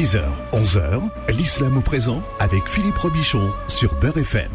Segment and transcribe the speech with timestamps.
[0.00, 0.22] 10h,
[0.54, 4.50] 11h, l'islam au présent avec Philippe Robichon sur Beurre FM.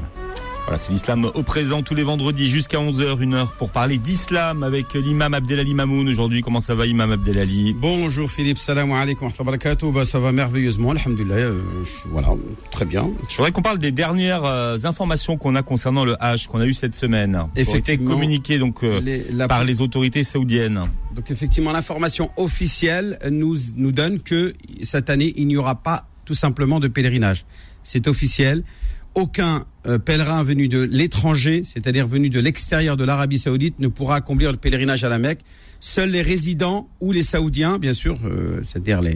[0.66, 4.64] Voilà, c'est l'islam au présent tous les vendredis jusqu'à 11h, une heure pour parler d'islam
[4.64, 6.10] avec l'imam Abdelali Mamoun.
[6.10, 7.76] Aujourd'hui, comment ça va, imam Abdelali?
[7.80, 9.92] Bonjour Philippe, salam alaikum wa barakatuh.
[9.92, 11.36] Bah, ça va merveilleusement, alhamdulillah.
[11.36, 11.62] Euh,
[12.10, 12.30] voilà,
[12.72, 13.08] très bien.
[13.30, 16.66] Je voudrais qu'on parle des dernières euh, informations qu'on a concernant le Hajj qu'on a
[16.66, 17.34] eu cette semaine.
[17.34, 18.12] Qui ont été Effectivement.
[18.14, 20.82] communiquées donc euh, Les- la- par les autorités saoudiennes.
[21.16, 26.34] Donc effectivement, l'information officielle nous, nous donne que cette année, il n'y aura pas tout
[26.34, 27.46] simplement de pèlerinage.
[27.84, 28.64] C'est officiel.
[29.16, 34.18] Aucun euh, pèlerin venu de l'étranger, c'est-à-dire venu de l'extérieur de l'Arabie saoudite, ne pourra
[34.18, 35.40] accomplir le pèlerinage à la Mecque.
[35.80, 39.16] Seuls les résidents ou les Saoudiens, bien sûr, euh, c'est-à-dire les,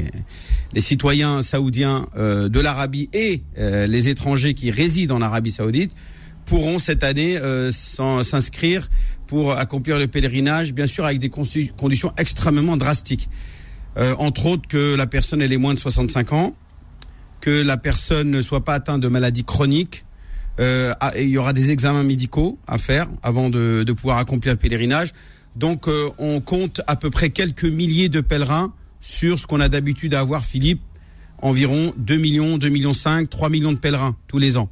[0.73, 5.91] les citoyens saoudiens euh, de l'Arabie et euh, les étrangers qui résident en Arabie saoudite,
[6.45, 8.89] pourront cette année euh, s'inscrire
[9.27, 13.29] pour accomplir le pèlerinage, bien sûr avec des conditions extrêmement drastiques.
[14.17, 16.55] Entre autres que la personne ait les moins de 65 ans,
[17.39, 20.05] que la personne ne soit pas atteinte de maladies chroniques.
[20.59, 24.59] Euh, il y aura des examens médicaux à faire avant de, de pouvoir accomplir le
[24.59, 25.13] pèlerinage.
[25.55, 29.69] Donc euh, on compte à peu près quelques milliers de pèlerins sur ce qu'on a
[29.69, 30.81] d'habitude à avoir, Philippe,
[31.41, 34.69] environ 2 millions, 2 millions 5, 3 millions de pèlerins tous les ans.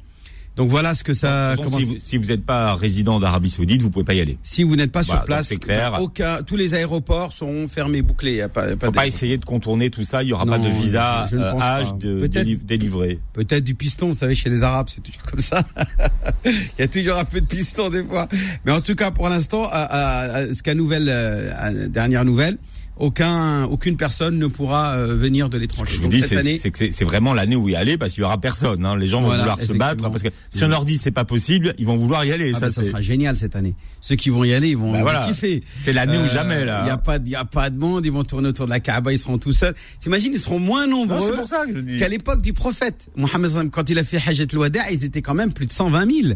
[0.58, 1.80] Donc voilà ce que ça façon, commence.
[1.80, 4.36] si, vous, si vous n'êtes pas résident d'Arabie Saoudite, vous pouvez pas y aller.
[4.42, 5.98] Si vous n'êtes pas Voilà, sur place, clair.
[6.02, 8.34] aucun, tous les aéroports seront fermés, bouclés.
[8.34, 10.22] Y a pas, pas Faut pas essayer de contourner tout ça.
[10.22, 11.84] Il y aura Non, pas de visa je- euh, pas.
[11.92, 13.20] de, Peut-être- déli- délivré.
[13.32, 15.62] Peut-être du piston, vous savez, chez les Arabes, c'est toujours comme ça.
[16.44, 18.28] Il y a toujours un peu de piston des fois.
[18.64, 22.58] Mais en tout cas, pour l'instant, à, à, à ce qu'à nouvelle, euh, dernière nouvelle,
[22.98, 25.92] aucun, aucune personne ne pourra euh, venir de l'étranger.
[25.96, 28.84] Je vous dis, c'est vraiment l'année où y aller parce qu'il y aura personne.
[28.84, 28.96] Hein.
[28.96, 31.74] Les gens vont vouloir se battre parce que si on leur dit c'est pas possible,
[31.78, 32.52] ils vont vouloir y aller.
[32.54, 33.74] ah ça, bah, ça sera génial cette année.
[34.00, 35.26] Ceux qui vont y aller, ils vont, Bah voilà.
[35.26, 35.62] kiffer.
[35.74, 36.80] c'est l'année ou Euh, jamais là.
[36.82, 38.04] Il n'y a pas, il a pas de monde.
[38.06, 39.12] Ils vont tourner autour de la Kaaba.
[39.12, 39.74] Ils seront tout seuls.
[40.00, 41.20] T'imagines, ils seront moins nombreux.
[41.30, 41.98] c'est pour ça que je dis.
[41.98, 43.08] qu'à l'époque du prophète.
[43.16, 46.34] Mohammed, quand il a fait Hajjat al-Wada, ils étaient quand même plus de 120 000.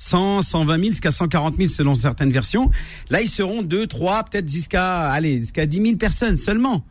[0.00, 2.70] 100, 120 000, jusqu'à 140 000 selon certaines versions.
[3.10, 6.84] Là, ils seront 2, 3, peut-être jusqu'à, allez, jusqu'à 10 000 personnes seulement.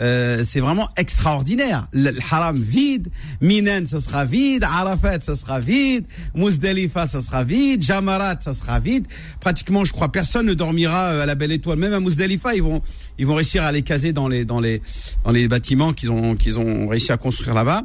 [0.00, 1.86] Euh, c'est vraiment extraordinaire.
[1.92, 3.08] Le, le haram vide,
[3.42, 8.80] Minan ça sera vide, Arafat ça sera vide, Muzdalifa ça sera vide, Jamarat ça sera
[8.80, 9.06] vide.
[9.40, 11.78] Pratiquement, je crois, personne ne dormira euh, à la belle étoile.
[11.78, 12.80] Même à Muzdalifa, ils vont,
[13.18, 14.80] ils vont réussir à les caser dans les, dans les,
[15.24, 17.82] dans les bâtiments qu'ils ont, qu'ils ont réussi à construire là-bas.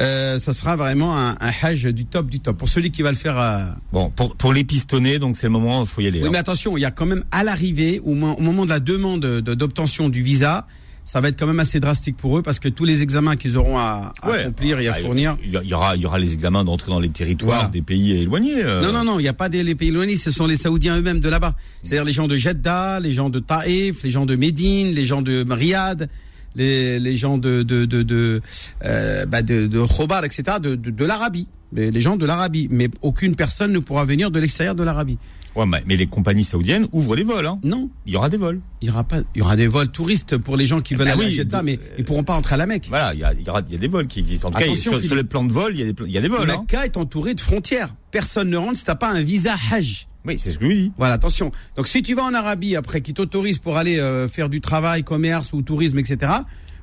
[0.00, 2.56] Euh, ça sera vraiment un, un hajj du top du top.
[2.58, 5.52] Pour celui qui va le faire à, Bon, pour, pour les pistonnés, donc c'est le
[5.52, 6.20] moment, il faut y aller.
[6.20, 6.30] oui, hein.
[6.32, 9.20] mais attention, il y a quand même à l'arrivée, au, au moment de la demande
[9.20, 10.66] de- d'obtention du visa,
[11.04, 13.56] ça va être quand même assez drastique pour eux parce que tous les examens qu'ils
[13.58, 14.38] auront à, à Ouais.
[14.40, 15.36] accomplir et à Ah, fournir.
[15.44, 17.70] Il y, il y aura, il y aura les examens d'entrée dans les territoires Voilà.
[17.70, 18.64] des pays éloignés.
[18.64, 18.80] euh.
[18.82, 20.96] Non, non, non, il n'y a pas des les pays éloignés, ce sont les Saoudiens
[20.96, 21.54] eux-mêmes de là-bas.
[21.82, 25.20] C'est-à-dire les gens de Jeddah, les gens de Taïf, les gens de Médine, les gens
[25.22, 26.08] de Riyad,
[26.54, 28.40] les, les gens de de de de,
[28.84, 31.48] euh, bah de, de Khobar, etc., de, de, de l'Arabie.
[31.72, 35.18] Les gens de l'Arabie, mais aucune personne ne pourra venir de l'extérieur de l'Arabie.
[35.56, 37.46] Ouais, mais, les compagnies saoudiennes ouvrent des vols.
[37.46, 37.58] Hein.
[37.62, 38.60] Non, Il y aura des vols.
[38.80, 41.06] il y aura pas, il y aura des vols touristes pour les gens qui veulent
[41.06, 42.86] bah aller oui, à Jeddah, mais ils pourront pas entrer à la Mecque.
[42.88, 44.48] Voilà, il y, a, il y aura il y a des vols qui existent.
[44.48, 46.18] En tout cas, sur, sur le plan de vol, il y a des, il y
[46.18, 46.50] a des vols.
[46.50, 46.58] Hein.
[46.60, 47.94] Mecca est entouré de frontières.
[48.10, 50.08] Personne ne rentre si t'as pas un visa Hajj.
[50.26, 50.92] Oui, c'est ce que je dis.
[50.96, 51.52] Voilà, attention.
[51.76, 55.04] Donc si tu vas en Arabie après qui t'autorise pour aller euh, faire du travail,
[55.04, 56.32] commerce ou tourisme, etc.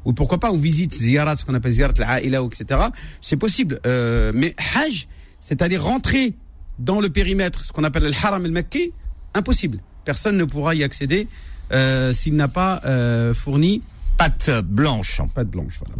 [0.06, 2.80] Ou pourquoi pas, ou visite ziyarat, ce qu'on appelle ziyarat al-aïla, etc.
[3.22, 3.80] C'est possible.
[3.86, 5.08] Euh, mais Hajj,
[5.40, 6.36] c'est-à-dire rentrer
[6.80, 8.94] dans le périmètre, ce qu'on appelle le haram al-makki,
[9.34, 9.80] impossible.
[10.06, 11.28] Personne ne pourra y accéder
[11.72, 13.82] euh, s'il n'a pas euh, fourni
[14.18, 15.22] Pâte blanche.
[15.36, 15.80] de blanche.
[15.80, 15.96] Voilà.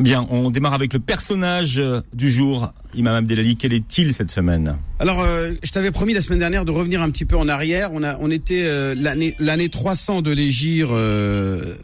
[0.00, 2.72] Bien, on démarre avec le personnage euh, du jour.
[2.96, 6.72] Imam Abdelali, quel est-il cette semaine Alors, euh, je t'avais promis la semaine dernière de
[6.72, 7.90] revenir un petit peu en arrière.
[7.92, 10.88] On a, on était euh, l'année, l'année 300 de l'Égir.
[10.90, 11.76] euh,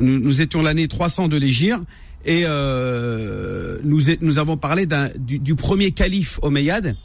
[0.00, 1.78] nous, nous étions l'année 300 de l'Égir
[2.24, 6.96] et euh, nous, nous avons parlé d'un, du, du premier calife Omeyyade.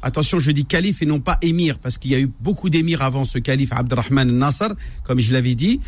[0.00, 3.02] Attention, je dis calife et non pas émir, parce qu'il y a eu beaucoup d'émirs
[3.02, 5.80] avant ce calife Abdurrahman al-Nasr, comme je l'avais dit.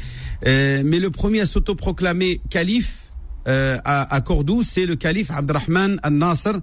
[0.47, 3.00] Euh, mais le premier à s'autoproclamer calife
[3.49, 6.61] euh, à, à Cordoue, c'est le calife Abdurrahman al-Nasr,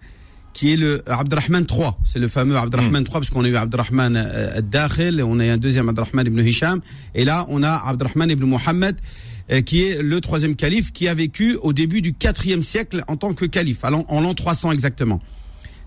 [0.54, 1.92] qui est le Abdurrahman III.
[2.04, 5.50] C'est le fameux Abdurrahman III, parce qu'on a eu Abdurrahman euh, al-Dakhil, on a eu
[5.50, 6.82] un deuxième Abdurrahman ibn Hisham,
[7.14, 8.96] et là, on a Abdurrahman ibn Muhammad,
[9.52, 13.18] euh, qui est le troisième calife, qui a vécu au début du quatrième siècle en
[13.18, 15.22] tant que calife, en l'an 300 exactement.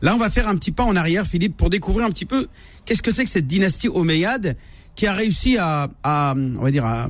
[0.02, 2.46] Là, on va faire un petit pas en arrière, Philippe, pour découvrir un petit peu
[2.84, 4.56] qu'est-ce que c'est que cette dynastie omeyyade
[4.94, 7.08] qui a réussi à, à on va dire, à,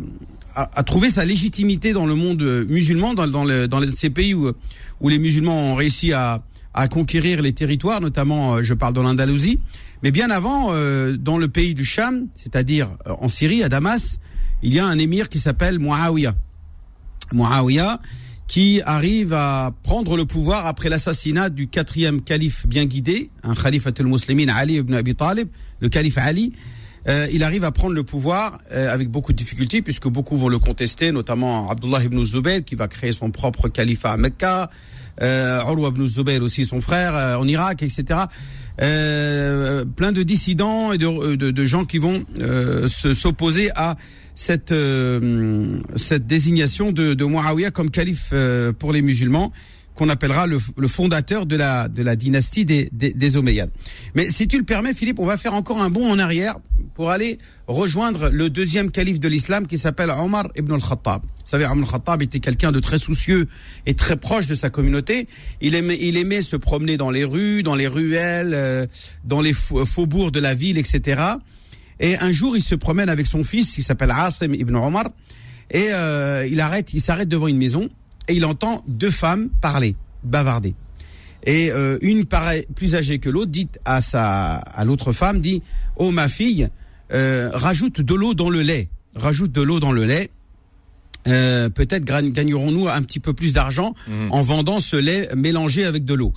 [0.54, 4.34] à trouver sa légitimité dans le monde euh, musulman, dans, dans, le- dans ces pays
[4.34, 4.52] où,
[5.00, 6.42] où les musulmans ont réussi à,
[6.74, 9.58] à conquérir les territoires, notamment, euh, je parle de l'Andalousie,
[10.02, 14.18] mais bien avant, euh, dans le pays du Cham, c'est-à-dire euh, en Syrie, à Damas,
[14.62, 16.34] il y a un émir qui s'appelle Muawiyah.
[17.32, 18.00] Muawiyah,
[18.48, 24.06] qui arrive à prendre le pouvoir après l'assassinat du quatrième calife bien guidé, un al
[24.06, 25.48] muslimin Ali ibn Abi Talib,
[25.80, 26.52] le calife Ali.
[27.08, 30.48] Euh, il arrive à prendre le pouvoir euh, avec beaucoup de difficultés puisque beaucoup vont
[30.48, 34.70] le contester, notamment Abdullah ibn Zubayr qui va créer son propre califat à Mecca,
[35.22, 38.20] euh, Urwa ibn Zubayr aussi son frère euh, en Irak, etc.
[38.78, 42.24] Plein de dissidents et de, gens qui vont
[42.86, 43.96] s'opposer à
[44.34, 44.72] cette,
[46.26, 48.32] désignation de, de Muawiyah comme calife
[48.78, 49.52] pour les musulmans
[50.00, 53.68] qu'on appellera le, le, fondateur de la, de la dynastie des, des, des Omeyyades.
[54.14, 56.54] Mais si tu le permets, Philippe, on va faire encore un bond en arrière
[56.94, 57.36] pour aller
[57.66, 61.20] rejoindre le deuxième calife de l'islam qui s'appelle Omar ibn al-Khattab.
[61.20, 63.46] Vous savez, Omar al-Khattab était quelqu'un de très soucieux
[63.84, 65.28] et très proche de sa communauté.
[65.60, 68.86] Il aimait, il aimait se promener dans les rues, dans les ruelles, euh,
[69.24, 71.20] dans les faubourgs de la ville, etc.
[72.00, 75.10] Et un jour, il se promène avec son fils, qui s'appelle Asim ibn Omar,
[75.70, 77.90] et euh, il arrête, il s'arrête devant une maison
[78.30, 80.74] et il entend deux femmes parler, bavarder.
[81.44, 85.62] Et euh, une paraît plus âgée que l'autre, dit à sa, à l'autre femme, dit
[85.96, 86.68] "Oh ma fille,
[87.12, 90.30] euh, rajoute de l'eau dans le lait, rajoute de l'eau dans le lait."
[91.26, 94.30] Euh, peut-être gagnerons-nous un petit peu plus d'argent mmh.
[94.30, 96.32] en vendant ce lait mélangé avec de l'eau.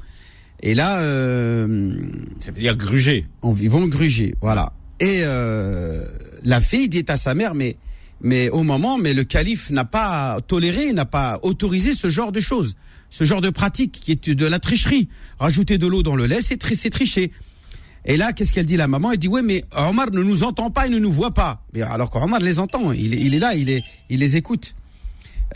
[0.61, 3.25] Et là, ça veut dire gruger.
[3.41, 4.73] En vivant gruger, voilà.
[5.01, 7.75] Et la fille dit à sa mère, mais,
[8.23, 12.41] mais au moment, mais le calife n'a pas toléré, n'a pas autorisé ce genre de
[12.41, 12.75] choses,
[13.09, 15.09] ce genre de pratique qui est de la tricherie.
[15.39, 17.31] Rajouter de l'eau dans le lait, c'est tri tricher.
[18.05, 19.11] Et là, qu'est-ce qu'elle dit la maman?
[19.11, 21.63] Elle dit, oui, mais Omar ne nous entend pas, il ne nous voit pas.
[21.73, 24.75] Mais alors qu'Omar les entend, il, est là, il, est, il les écoute.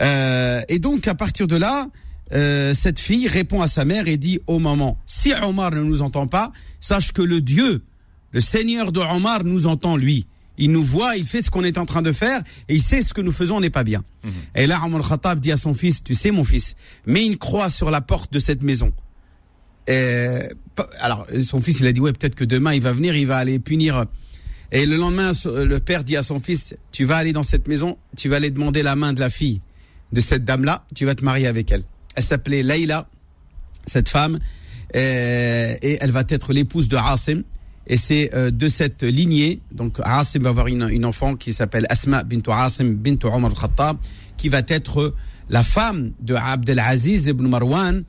[0.00, 1.88] Euh, et donc, à partir de là,
[2.32, 6.00] euh, cette fille répond à sa mère et dit au maman, si Omar ne nous
[6.00, 7.82] entend pas, sache que le Dieu
[8.30, 10.26] le Seigneur de Omar nous entend, lui.
[10.58, 13.02] Il nous voit, il fait ce qu'on est en train de faire et il sait
[13.02, 14.02] ce que nous faisons n'est pas bien.
[14.24, 14.32] Mhm.
[14.56, 16.74] Et là, Omar Khattab dit à son fils, tu sais mon fils,
[17.06, 18.92] mets une croix sur la porte de cette maison.
[19.86, 20.40] Et,
[21.00, 23.38] alors, son fils, il a dit, ouais, peut-être que demain, il va venir, il va
[23.38, 24.04] aller punir.
[24.70, 27.96] Et le lendemain, le père dit à son fils, tu vas aller dans cette maison,
[28.16, 29.62] tu vas aller demander la main de la fille
[30.12, 31.84] de cette dame-là, tu vas te marier avec elle.
[32.16, 33.08] Elle s'appelait Leïla,
[33.86, 34.40] cette femme,
[34.92, 37.44] et, et elle va être l'épouse de Asim.
[37.88, 41.86] Et c'est euh, de cette lignée, donc Asim va avoir une, une enfant qui s'appelle
[41.88, 43.96] Asma bint Asim bint Omar al-Khattab,
[44.36, 45.14] qui va être
[45.48, 48.04] la femme de Abdelaziz ibn Marwan,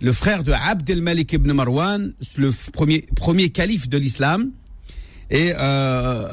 [0.00, 4.50] le frère de Abdel Malik ibn Marwan, le premier, premier calife de l'islam.
[5.30, 6.26] Et euh, euh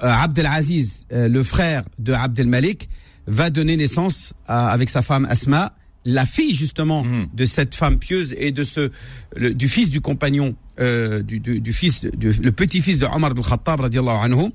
[0.00, 2.88] Abdelaziz, euh, le frère de Abdel Malik,
[3.28, 5.72] va donner naissance avec sa femme Asma,
[6.04, 7.28] la fille justement mmh.
[7.32, 8.90] de cette femme pieuse et de ce
[9.36, 13.32] le, du fils du compagnon euh, du, du, du, fils, du, le petit-fils de Omar
[13.32, 14.50] ibn Khattab anhu,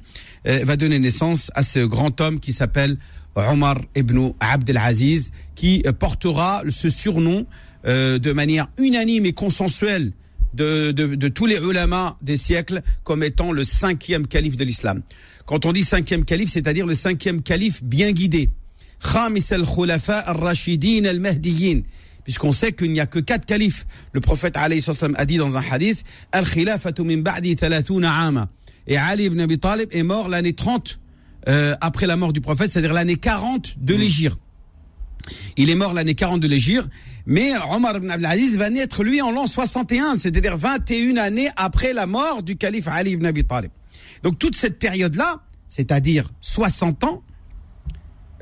[0.47, 2.97] euh, va donner naissance à ce grand homme qui s'appelle
[3.35, 7.45] Omar ibn Abdel Aziz, qui euh, portera ce surnom
[7.85, 10.11] euh, de manière unanime et consensuelle
[10.53, 15.01] de, de, de, tous les ulama des siècles comme étant le cinquième calife de l'islam.
[15.45, 18.49] Quand on dit cinquième calife, c'est-à-dire le cinquième calife bien guidé.
[18.99, 21.83] Khamis al-Khulafa al-Rashidin al-Mahdiyin
[22.27, 23.88] puisqu'on sait qu'il n'y a que quatre califes.
[24.11, 24.67] Le prophète a
[25.25, 26.03] dit dans un hadith,
[26.33, 28.49] Al-Khilafatu min ba'di 30 ama.
[28.85, 30.99] Et Ali ibn Abi Talib est mort l'année 30
[31.47, 33.97] euh, après la mort du prophète, c'est-à-dire l'année 40 de mmh.
[33.97, 34.37] l'Égypte.
[35.56, 36.89] Il est mort l'année 40 de l'Égypte,
[37.25, 42.07] mais Omar ibn Abdelaziz va naître lui en l'an 61, c'est-à-dire 21 années après la
[42.07, 43.71] mort du calife Ali ibn Abi Talib.
[44.23, 45.37] Donc toute cette période-là,
[45.69, 47.23] c'est-à-dire 60 ans,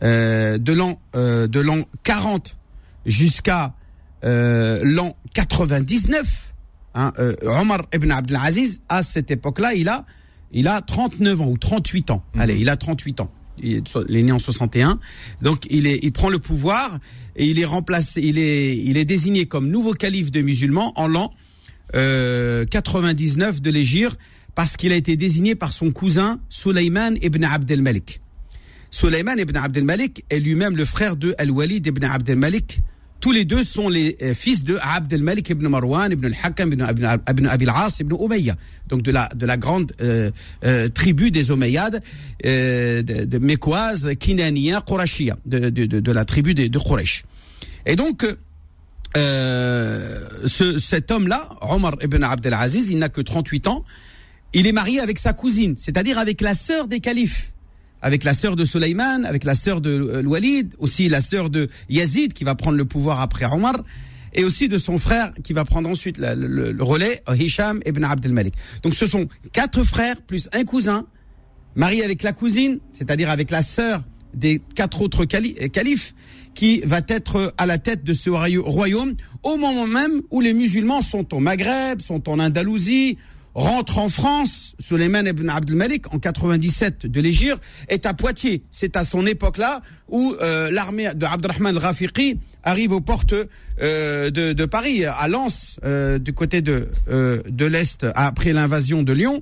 [0.04, 2.58] euh, de l'an euh, de l'an 40
[3.06, 3.74] jusqu'à
[4.24, 6.54] euh, l'an 99,
[6.96, 10.06] hein, euh, Omar ibn Abdelaziz, à cette époque-là, il a,
[10.52, 12.24] il a 39 ans ou 38 ans.
[12.34, 12.42] -hmm.
[12.42, 13.32] Allez, il a 38 ans.
[13.62, 15.00] Il est, il est, né en 61.
[15.42, 16.98] Donc, il, est, il prend le pouvoir
[17.36, 21.08] et il est remplacé, il est, il est désigné comme nouveau calife de musulmans en
[21.08, 21.32] l'an
[21.94, 24.18] euh, 99 de l'Égypte
[24.56, 28.22] parce qu'il a été désigné par son cousin Sulaiman ibn Abdel Malik.
[28.96, 32.80] Sulaiman ibn Abdel Malik est lui-même le frère de Al-Walid ibn Abdel Malik,
[33.20, 36.86] tous les deux sont les euh, fils de Abd al-Malik ibn Marwan, ibn al-Hakam, ibn,
[37.30, 38.56] ibn Abi al-As, ibn Umayya.
[38.88, 40.32] Donc de la, de la grande euh,
[40.64, 42.02] euh, tribu des Omeyyades,
[42.42, 46.80] de, de Kinania, Qurashia, de, la tribu de, de.
[47.86, 48.26] Et donc,
[49.14, 53.84] ce, cet homme-là, Omar ibn Abd al-Aziz, il n'a que 38 ans.
[54.54, 57.52] Il est marié avec sa cousine, c'est-à-dire avec la sœur des califes
[58.06, 61.70] avec la sœur de Suleiman, avec la sœur de euh, Walid, aussi la sœur de
[61.90, 63.84] Yazid qui va prendre le pouvoir après Omar,
[64.36, 68.54] et aussi de son frère qui va prendre ensuite le, relais, Hisham ibn Abdel Malik.
[68.84, 71.08] Donc ce sont quatre frères plus un cousin,
[71.74, 74.04] mariés avec la cousine, c'est-à-dire avec la sœur
[74.36, 76.14] des quatre autres califes
[76.54, 81.02] qui va être à la tête de ce royaume au moment même où les musulmans
[81.02, 83.18] sont au Maghreb, sont en Andalousie,
[83.56, 84.76] rentrent en France.
[84.80, 88.64] Suleiman ibn Abdel Malik, en 97 de l'Égypte, est à Poitiers.
[88.70, 93.34] C'est à son époque-là où euh, l'armée de Abdurrahman al-Rafiqi arrive aux portes
[93.82, 99.14] euh, de, de, Paris, à Lens, euh, du côté de, de l'Est, après l'invasion de
[99.14, 99.42] Lyon.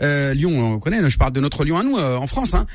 [0.00, 2.54] Lyon, on connaît, je parle de notre Lyon à nous, en France.
[2.54, 2.66] Hein.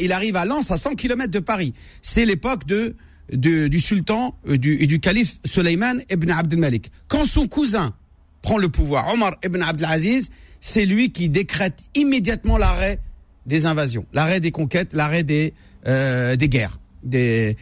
[0.00, 1.74] il arrive à Lens, à 100 km de Paris.
[2.02, 2.94] C'est l'époque de
[3.32, 6.90] du sultan et euh, du, du calife Suleiman ibn Abdel Malik.
[7.08, 7.94] Quand son cousin
[8.42, 10.30] prend le pouvoir, Omar ibn Abdelaziz,
[10.60, 13.00] c'est lui qui décrète immédiatement l'arrêt
[13.46, 15.54] des invasions, l'arrêt des conquêtes, l'arrêt des,
[15.86, 16.78] euh, des guerres.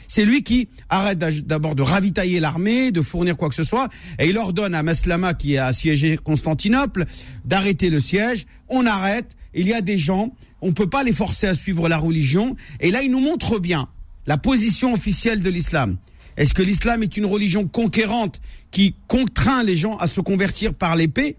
[0.08, 4.28] C'est lui qui arrête d'abord de ravitailler l'armée, de fournir quoi que ce soit, et
[4.28, 7.04] il ordonne à Maslama, qui a assiégé Constantinople,
[7.44, 8.46] d'arrêter le siège.
[8.68, 11.88] On arrête, il y a des gens, on ne peut pas les forcer à suivre
[11.88, 13.88] la religion, et là il nous montre bien
[14.26, 15.98] la position officielle de l'islam.
[16.36, 18.40] Est-ce que l'islam est une religion conquérante
[18.70, 21.36] qui contraint les gens à se convertir par l'épée?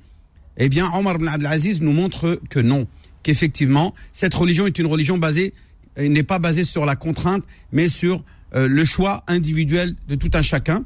[0.57, 2.87] Eh bien, Omar ibn Abdelaziz nous montre que non,
[3.21, 5.53] qu'effectivement, cette religion est une religion basée,
[5.97, 8.23] n'est pas basée sur la contrainte, mais sur
[8.55, 10.83] euh, le choix individuel de tout un chacun.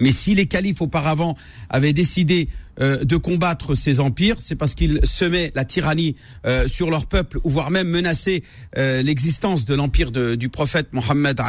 [0.00, 1.36] Mais si les califes auparavant
[1.68, 2.48] avaient décidé
[2.80, 6.16] euh, de combattre ces empires, c'est parce qu'ils semaient la tyrannie
[6.46, 8.42] euh, sur leur peuple, ou voire même menaçaient
[8.76, 11.40] euh, l'existence de l'empire du prophète Mohammed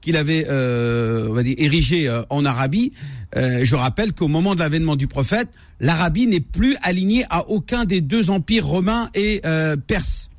[0.00, 2.92] qu'il avait on va dire, érigé en Arabie.
[3.34, 5.48] je rappelle qu'au moment de l'avènement du prophète,
[5.80, 9.40] l'Arabie n'est plus alignée à aucun des deux empires romains et
[9.86, 10.30] perses.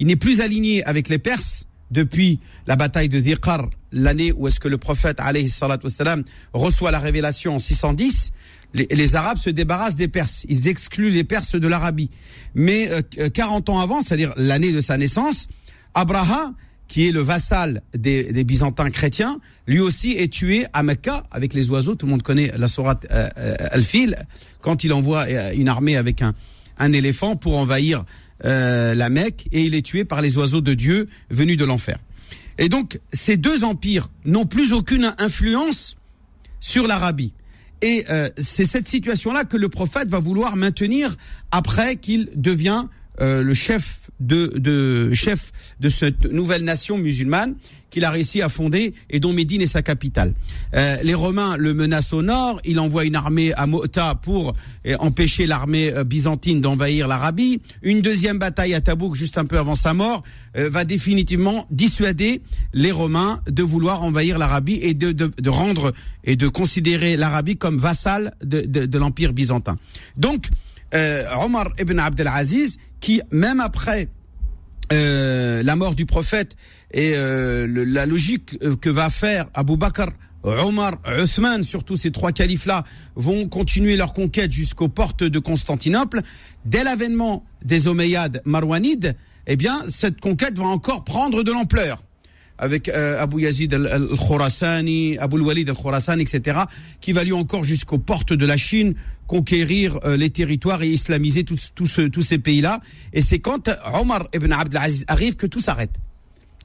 [0.00, 4.60] Il n'est plus aligné avec les Perses depuis la bataille de Zirqar, l'année où est-ce
[4.60, 8.32] que le prophète wassalam, reçoit la révélation en 610,
[8.74, 10.44] les, Arabes se débarrassent des Perses.
[10.48, 12.10] Ils excluent les Perses de l'Arabie.
[12.54, 12.88] Mais
[13.34, 15.46] 40 euh, ans avant, c'est-à-dire l'année de sa naissance,
[15.94, 16.52] Abraha,
[16.88, 21.70] qui est le vassal des, Byzantins chrétiens, lui aussi est tué à Mecca avec les
[21.70, 21.94] oiseaux.
[21.94, 24.16] Tout le monde connaît la sourate euh, euh, Al-Fil,
[24.60, 26.34] quand il envoie une armée avec un,
[26.78, 28.04] un éléphant pour envahir
[28.42, 31.98] la Mecque, et il est tué par les oiseaux de Dieu venus de l'enfer.
[32.56, 35.96] Et donc, ces deux empires n'ont plus aucune influence
[36.60, 37.34] sur l'Arabie.
[37.82, 41.16] Et euh, c'est cette situation-là que le prophète va vouloir maintenir
[41.50, 42.84] après qu'il devient
[43.20, 47.54] euh, le chef de, de, chef de cette nouvelle nation musulmane
[47.90, 50.32] qu'il a réussi à fonder et dont Médine est sa capitale.
[50.74, 54.54] Euh, les Romains le menacent au nord, il envoie une armée à Mota pour
[54.86, 57.60] euh, empêcher l'armée euh, byzantine d'envahir l'Arabie.
[57.82, 60.22] Une deuxième bataille à Tabouk juste un peu avant sa mort
[60.54, 65.92] va définitivement dissuader les Romains de vouloir envahir l'Arabie et de, de, de, rendre
[66.24, 69.78] et de considérer l'Arabie comme vassale de, de l'empire byzantin.
[70.16, 70.48] Donc,
[71.40, 74.08] Omar ibn Abdelaziz, qui même après
[74.92, 76.56] euh, la mort du prophète
[76.92, 80.08] et euh, la logique euh, que va faire Abu Bakr,
[80.42, 86.20] Omar, Othman, surtout ces trois califes-là, vont continuer leur conquête jusqu'aux portes de Constantinople.
[86.64, 89.16] Dès l'avènement des Omeyyades Marwanides,
[89.46, 92.02] eh bien, cette conquête va encore prendre de l'ampleur
[92.60, 96.60] avec euh, Abu Yazid al-Khurasani, Abu al-Walid al-Khurasani, etc.,
[97.00, 98.94] qui va lui encore jusqu'aux portes de la Chine
[99.26, 102.80] conquérir euh, les territoires et islamiser tous, tous ces pays-là.
[103.12, 105.96] Et c'est quand Omar ibn Abdelaziz arrive que tout s'arrête.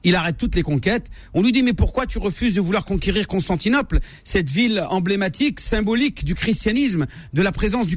[0.04, 1.06] Il arrête toutes les conquêtes.
[1.34, 6.24] On lui dit mais pourquoi tu refuses de vouloir conquérir Constantinople, cette ville emblématique, symbolique
[6.24, 7.96] du christianisme, de la présence du,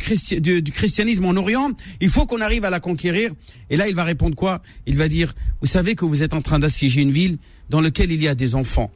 [0.61, 1.71] du christianisme en Orient?
[2.01, 3.31] Il faut qu'on arrive à la conquérir.
[3.69, 4.63] Et là, il va répondre quoi?
[4.87, 7.37] Il va dire vous savez que vous êtes en train d'assiéger une ville
[7.69, 8.91] dans lequel il y a des enfants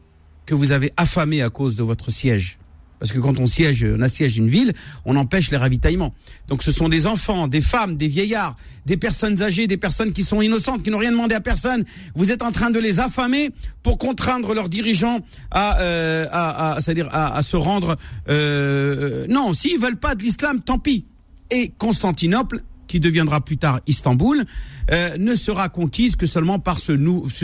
[0.45, 2.57] que vous avez affamés à cause de votre siège.
[3.03, 4.71] Parce que quand on siège, on assiège une ville,
[5.03, 6.13] on empêche les ravitaillements.
[6.47, 10.23] Donc ce sont des enfants, des femmes, des vieillards, des personnes âgées, des personnes qui
[10.23, 11.83] sont innocentes, qui n'ont rien demandé à personne.
[12.15, 13.49] Vous êtes en train de les affamer
[13.81, 15.19] pour contraindre leurs dirigeants
[15.51, 17.97] à, euh, à, c'est-à-dire à, se rendre.
[18.29, 21.05] Euh, non, s'ils veulent pas de l'islam, tant pis.
[21.51, 22.61] Et Constantinople
[22.93, 24.45] qui deviendra plus tard Istanbul,
[24.91, 26.95] euh, ne sera conquise que seulement par ce,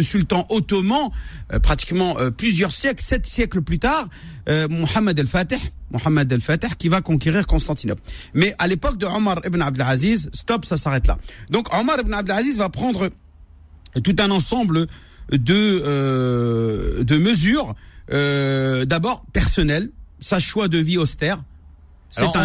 [0.04, 1.10] sultan ottoman,
[1.52, 4.08] euh, pratiquement euh, plusieurs siècles, sept siècles plus tard,
[4.70, 8.02] Mohammed el-Fatih, Mohammed el-Fatih, qui va conquérir Constantinople.
[8.36, 11.18] Mais à l'époque de Omar ibn Abdelaziz, stop, ça s'arrête là.
[11.50, 13.10] Donc Omar ibn Abdelaziz va prendre
[14.04, 14.88] tout un ensemble
[15.32, 17.74] de, de mesures,
[18.10, 19.90] d'abord personnelles,
[20.20, 21.40] sa choix de vie austère,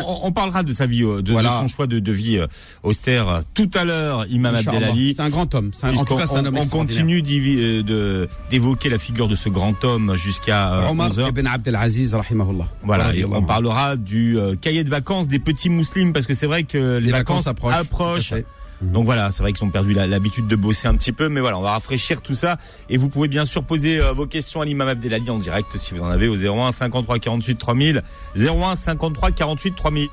[0.06, 2.46] on, parlera de sa vie, euh, de, son choix de, vie euh,
[2.82, 5.14] austère euh, tout à l'heure, Imam Abdelali.
[5.16, 5.70] C'est un grand homme.
[5.82, 9.82] Un, en tout cas, c'est un homme On continue d'évoquer la figure de ce grand
[9.84, 12.68] homme jusqu'à Omar ibn Abdelaziz, rahimahullah.
[12.82, 16.64] Voilà, et on parlera du cahier de vacances des petits musulmans parce que c'est vrai
[16.64, 18.34] que les, vacances, approchent.
[18.82, 18.92] Mhm.
[18.92, 21.58] Donc voilà, c'est vrai qu'ils ont perdu l'habitude de bosser un petit peu, mais voilà,
[21.58, 22.56] on va rafraîchir tout ça.
[22.88, 25.94] Et vous pouvez bien sûr poser euh, vos questions à l'imam Abdelali en direct si
[25.94, 28.02] vous en avez au 01 53 48 3000.
[28.36, 30.08] 01 53 48 3000.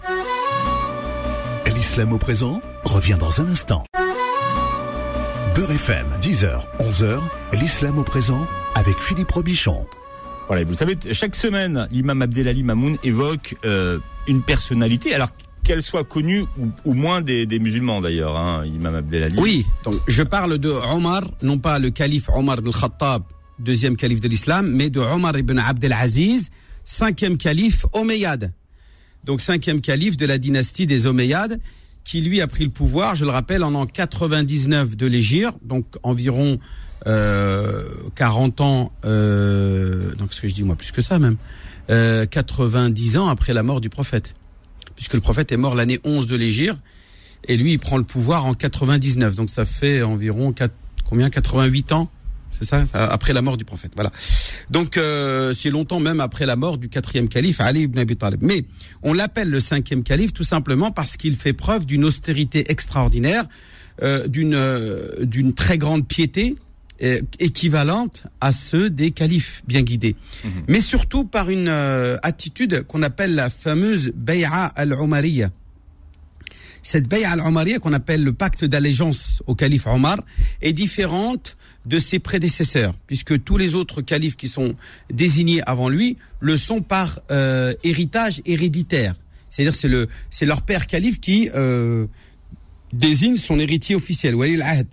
[1.81, 3.83] L'islam au présent revient dans un instant.
[5.55, 7.19] Beurre FM, 10h, 11h,
[7.53, 9.87] l'islam au présent avec Philippe Robichon.
[10.47, 15.15] Voilà, vous savez, chaque semaine, l'imam Abdelali Mamoun évoque euh, une personnalité.
[15.15, 15.29] Alors
[15.63, 16.45] qu'elle soit connue
[16.85, 19.37] ou, moins des, musulmans d'ailleurs, hein, Imam Abdelali.
[19.39, 23.23] Oui, donc je parle de Omar, non pas le calife Omar ibn Khattab,
[23.59, 26.49] deuxième calife de l'islam, mais de Omar ibn Abdelaziz,
[26.85, 28.53] cinquième calife Omeyyade.
[29.23, 31.59] Donc cinquième calife de la dynastie des Omeyyades,
[32.03, 35.85] qui lui a pris le pouvoir, je le rappelle, en an 99 de l'Égypte, donc
[36.03, 36.59] environ
[37.07, 37.83] euh,
[38.15, 41.37] 40 ans, euh, donc ce que je dis moi plus que ça même,
[41.89, 44.33] euh, 90 ans après la mort du prophète,
[45.01, 46.77] puisque le prophète est mort l'année 11 de l'Égypte
[47.48, 50.72] et lui il prend le pouvoir en 99, donc ça fait environ 4,
[51.10, 51.31] combien?
[51.31, 52.12] 88 ans
[52.51, 52.86] c'est ça?
[52.93, 54.12] Après la mort du prophète voilà.
[54.70, 58.43] Donc euh, c'est longtemps même après la mort du quatrième calife Ali ibn Abi Talib.
[58.43, 58.65] Mais
[59.01, 63.46] on l'appelle le cinquième calife tout simplement parce qu'il fait preuve d'une austérité extraordinaire
[64.03, 66.58] euh, d'une euh, d'une très grande piété
[67.03, 70.15] euh, équivalente à ceux des califes bien guidés.
[70.43, 70.51] Mhm.
[70.67, 75.50] Mais surtout par une euh, attitude qu'on appelle la fameuse Bay'a al-Umariya.
[76.84, 80.17] Cette Bay'a al-Umariya qu'on appelle le pacte d'allégeance au calife Omar
[80.62, 84.75] est différente de ses prédécesseurs, puisque tous les autres califes qui sont
[85.12, 89.15] désignés avant lui le sont par euh, héritage héréditaire.
[89.50, 91.50] C'est-à-dire c'est le c'est leur père calife qui
[92.93, 94.36] désigne son héritier officiel.
[94.36, 94.88] Walil Ahd.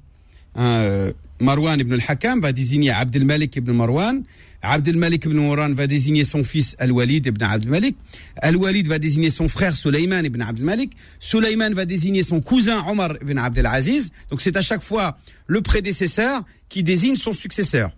[1.40, 4.22] Marwan ibn al-Hakam va désigner Abdel Malik ibn Marwan.
[4.62, 7.96] Abdel Malik ibn Marwan va désigner son fils Al-Walid ibn Abdel Malik.
[8.42, 10.92] Al-Walid va désigner son frère Sulayman ibn Abdel Malik.
[11.20, 14.10] Sulayman va désigner son cousin Omar ibn Abdel Aziz.
[14.30, 15.16] Donc c'est à chaque fois
[15.46, 17.92] le prédécesseur qui désigne son successeur.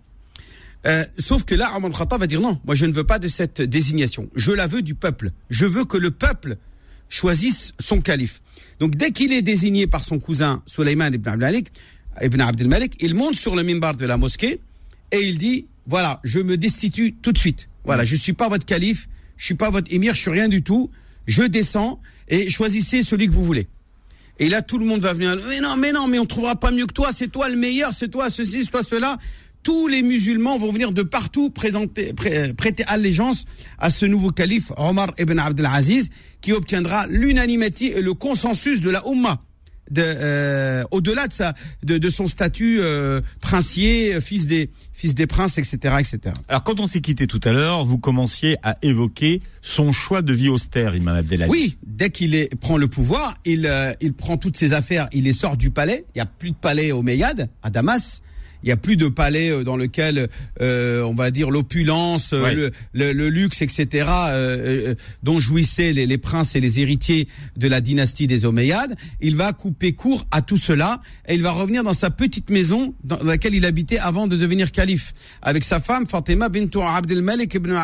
[0.85, 3.27] Euh, sauf que là, Omar Khattab va dire non, moi je ne veux pas de
[3.27, 4.29] cette désignation.
[4.35, 5.31] Je la veux du peuple.
[5.49, 6.57] Je veux que le peuple
[7.09, 8.39] choisisse son calife.
[8.79, 11.71] Donc dès qu'il est désigné par son cousin Sulayman ibn Abdel Malik,
[12.21, 14.59] Ibn Abdel Malik, il monte sur le mimbar de la mosquée
[15.11, 17.67] et il dit voilà, je me destitue tout de suite.
[17.83, 20.61] Voilà, je suis pas votre calife, je suis pas votre émir, je suis rien du
[20.61, 20.89] tout.
[21.27, 23.67] Je descends et choisissez celui que vous voulez.
[24.39, 25.37] Et là, tout le monde va venir.
[25.47, 27.11] Mais non, mais non, mais on trouvera pas mieux que toi.
[27.13, 27.93] C'est toi le meilleur.
[27.93, 29.17] C'est toi ceci, c'est toi cela.
[29.63, 32.13] Tous les musulmans vont venir de partout présenter,
[32.57, 33.45] prêter allégeance
[33.77, 36.09] à ce nouveau calife Omar ibn Abdel Aziz
[36.41, 39.39] qui obtiendra l'unanimité et le consensus de la Ummah
[39.91, 45.27] de, euh, au-delà de sa, de, de son statut euh, princier, fils des, fils des
[45.27, 46.33] princes, etc., etc.
[46.47, 50.33] Alors quand on s'est quitté tout à l'heure, vous commenciez à évoquer son choix de
[50.33, 51.51] vie austère, Imam Abdelali.
[51.51, 55.25] Oui, dès qu'il est, prend le pouvoir, il, euh, il prend toutes ses affaires, il
[55.25, 56.05] les sort du palais.
[56.15, 58.21] Il y a plus de palais au Meyyad, à Damas
[58.63, 60.27] il y a plus de palais euh, dans lequel
[60.61, 64.07] euh, on va dire l'opulence, euh, le, le, luxe, etc.
[65.23, 68.95] dont jouissaient les, les, princes et les héritiers de la dynastie des Omeyyades.
[69.21, 72.93] Il va couper court à tout cela et il va revenir dans sa petite maison
[73.03, 77.53] dans laquelle il habitait avant de devenir calife avec sa femme Fatima bint Abdel Malik
[77.55, 77.75] ibn,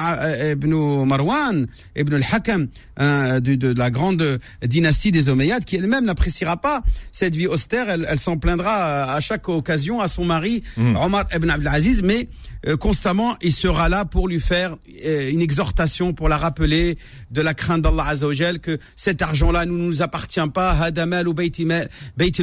[0.52, 2.68] ibn Marwan ibn al-Hakam
[3.00, 7.90] de, de, la grande dynastie des Omeyyades qui elle-même n'appréciera pas cette vie austère.
[7.90, 10.96] Elle, elle s'en plaindra à chaque occasion à son mari Hmm.
[10.96, 12.28] Omar ibn Abdelaziz, mais
[12.68, 14.76] euh, constamment, il sera là pour lui faire
[15.06, 16.98] euh, une exhortation, pour la rappeler
[17.32, 21.36] de la crainte d'Allah Azzawajal, que cet argent-là ne nous appartient pas, hadamal ou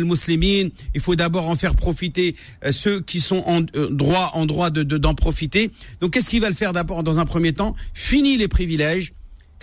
[0.04, 3.60] muslimin, il faut d'abord en faire profiter euh, ceux qui sont en
[3.90, 5.70] droit, en droit de, d'en profiter.
[6.00, 7.74] Donc qu'est-ce qu'il va le faire d'abord dans un premier temps?
[7.92, 9.12] Fini les privilèges,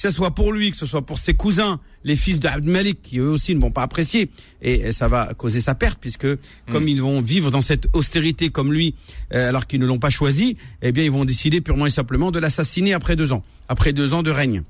[0.02, 3.04] que ce soit pour lui, que ce soit pour ses cousins, les fils de Malik,
[3.04, 4.32] qui eux aussi ne vont pas apprécier,
[4.64, 6.26] et ça va causer sa perte, puisque
[6.72, 6.88] comme mm.
[6.88, 8.96] ils vont vivre dans cette austérité comme lui,
[9.36, 12.32] euh, alors qu'ils ne l'ont pas choisi, eh bien ils vont décider purement et simplement
[12.32, 14.64] de l'assassiner après deux ans, après deux ans de règne.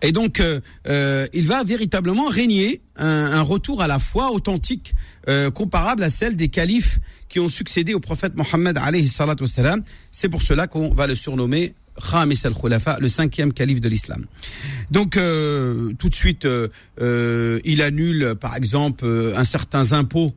[0.00, 4.94] Et donc, euh, euh, il va véritablement régner un, retour à la foi authentique,
[5.52, 9.10] comparable à celle des califes qui ont succédé au prophète Mohammed alayhi
[10.12, 14.24] C'est pour cela qu'on va le surnommer Khamis al-Khulafa, le cinquième calife de l'islam.
[14.90, 16.68] Donc euh, tout de suite, euh,
[17.00, 20.34] euh, il annule par exemple un certain impôt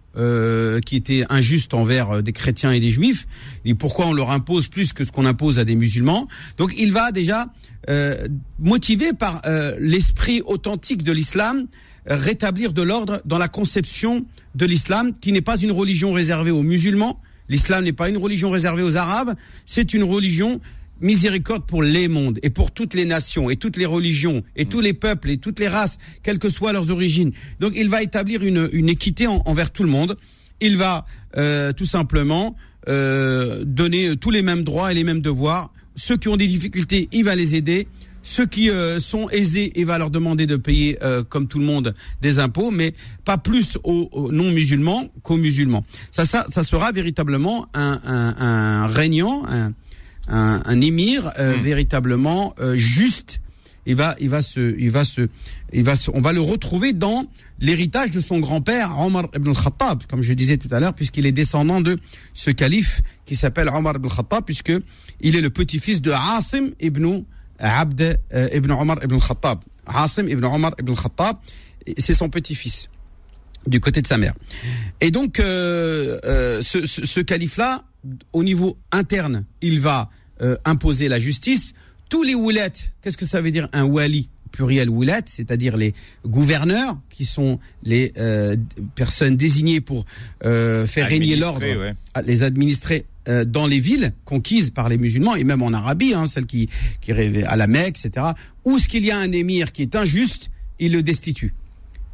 [0.83, 3.27] qui était injuste envers des chrétiens et des juifs.
[3.77, 6.27] Pourquoi on leur impose plus que ce qu'on impose à des musulmans?
[6.57, 7.45] Donc il va déjà
[8.57, 9.43] motivé par
[9.77, 11.67] l'esprit authentique de l'islam
[12.07, 16.63] rétablir de l'ordre dans la conception de l'islam qui n'est pas une religion réservée aux
[16.63, 17.21] musulmans.
[17.47, 20.59] L'islam n'est pas une religion réservée aux arabes, c'est une religion
[21.01, 24.81] miséricorde pour les mondes et pour toutes les nations et toutes les religions et tous
[24.81, 27.31] les peuples et toutes les races, quelles que soient leurs origines.
[27.59, 30.17] Donc il va établir une, une équité envers tout le monde.
[30.59, 31.05] Il va
[31.37, 32.55] euh, tout simplement
[32.89, 35.71] euh, donner tous les mêmes droits et les mêmes devoirs.
[35.95, 37.87] Ceux qui ont des difficultés, il va les aider.
[38.23, 41.65] Ceux qui euh, sont aisés, il va leur demander de payer, euh, comme tout le
[41.65, 45.85] monde, des impôts, mais pas plus aux, non-musulmans qu'aux musulmans.
[46.11, 49.71] Ça, ça, ça sera véritablement un, un, un régnant, un,
[50.27, 53.39] un, un émir euh, véritablement juste.
[53.89, 55.29] Il va, il va se, il va se,
[55.71, 57.25] il va se, on va le retrouver dans
[57.61, 61.31] l'héritage de son grand-père Omar ibn al-Khattab, comme je disais tout à l'heure, puisqu'il est
[61.31, 61.97] descendant de
[62.33, 64.73] ce calife qui s'appelle Omar ibn al-Khattab, puisque
[65.21, 67.23] il est le petit-fils de Asim ibn
[67.59, 68.19] Abd
[68.53, 69.59] ibn Omar ibn al-Khattab.
[69.85, 71.37] Asim ibn Omar ibn al-Khattab,
[71.97, 72.89] c'est son petit-fils
[73.67, 74.33] du côté de sa mère.
[74.99, 77.83] Et donc, euh, euh, ce, ce, ce calife-là,
[78.33, 80.09] au niveau interne, il va
[80.41, 81.73] euh, imposer la justice.
[82.09, 85.93] Tous les woulettes, qu'est-ce que ça veut dire un wali pluriel woulet, c'est-à-dire les
[86.25, 88.55] gouverneurs, qui sont les euh,
[88.95, 90.05] personnes désignées pour
[90.45, 91.93] euh, faire régner l'ordre, ouais.
[92.25, 96.27] les administrer euh, dans les villes conquises par les musulmans et même en Arabie, hein,
[96.27, 96.69] celles qui
[97.01, 98.27] qui rêvaient à la Mecque, etc.
[98.65, 101.53] Où ce qu'il y a un émir qui est injuste, il le destitue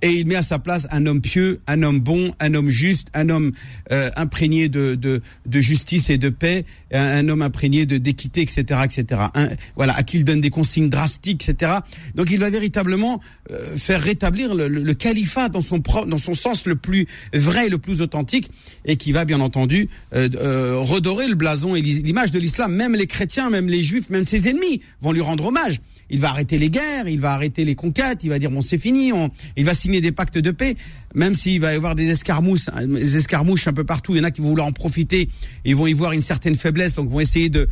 [0.03, 3.07] et il met à sa place un homme pieux, un homme bon, un homme juste,
[3.13, 3.53] un homme
[3.91, 8.81] euh, imprégné de, de, de, justice et de paix, un, homme imprégné de d'équité, etc.,
[8.83, 9.21] etc.
[9.33, 11.71] Un, voilà, à qui il donne des consignes drastiques, etc.
[12.15, 16.17] Donc il va véritablement euh, faire rétablir le, le, le, califat dans son propre, dans
[16.17, 18.51] son sens le plus vrai, le plus authentique,
[18.83, 22.73] et qui va bien entendu euh, euh redorer le blason et l'image de l'islam.
[22.75, 26.29] Même les chrétiens, même les juifs, même ses ennemis vont lui rendre hommage il va
[26.29, 29.29] arrêter les guerres, il va arrêter les conquêtes, il va dire bon c'est fini, on,
[29.57, 30.75] il va signer des pactes de paix,
[31.15, 34.25] même s'il va y avoir des escarmousses, des escarmouches un peu partout, il y en
[34.25, 35.29] a qui vont vouloir en profiter,
[35.65, 37.67] ils vont y voir une certaine faiblesse, donc vont essayer de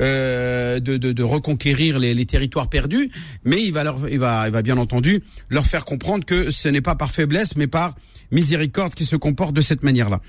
[0.00, 3.10] euh, de, de, de, reconquérir les, les, territoires perdus,
[3.44, 6.68] mais il va, leur, il, va, il va bien entendu leur faire comprendre que ce
[6.68, 7.96] n'est pas par faiblesse, mais par
[8.30, 10.20] miséricorde qui se comporte de cette manière-là.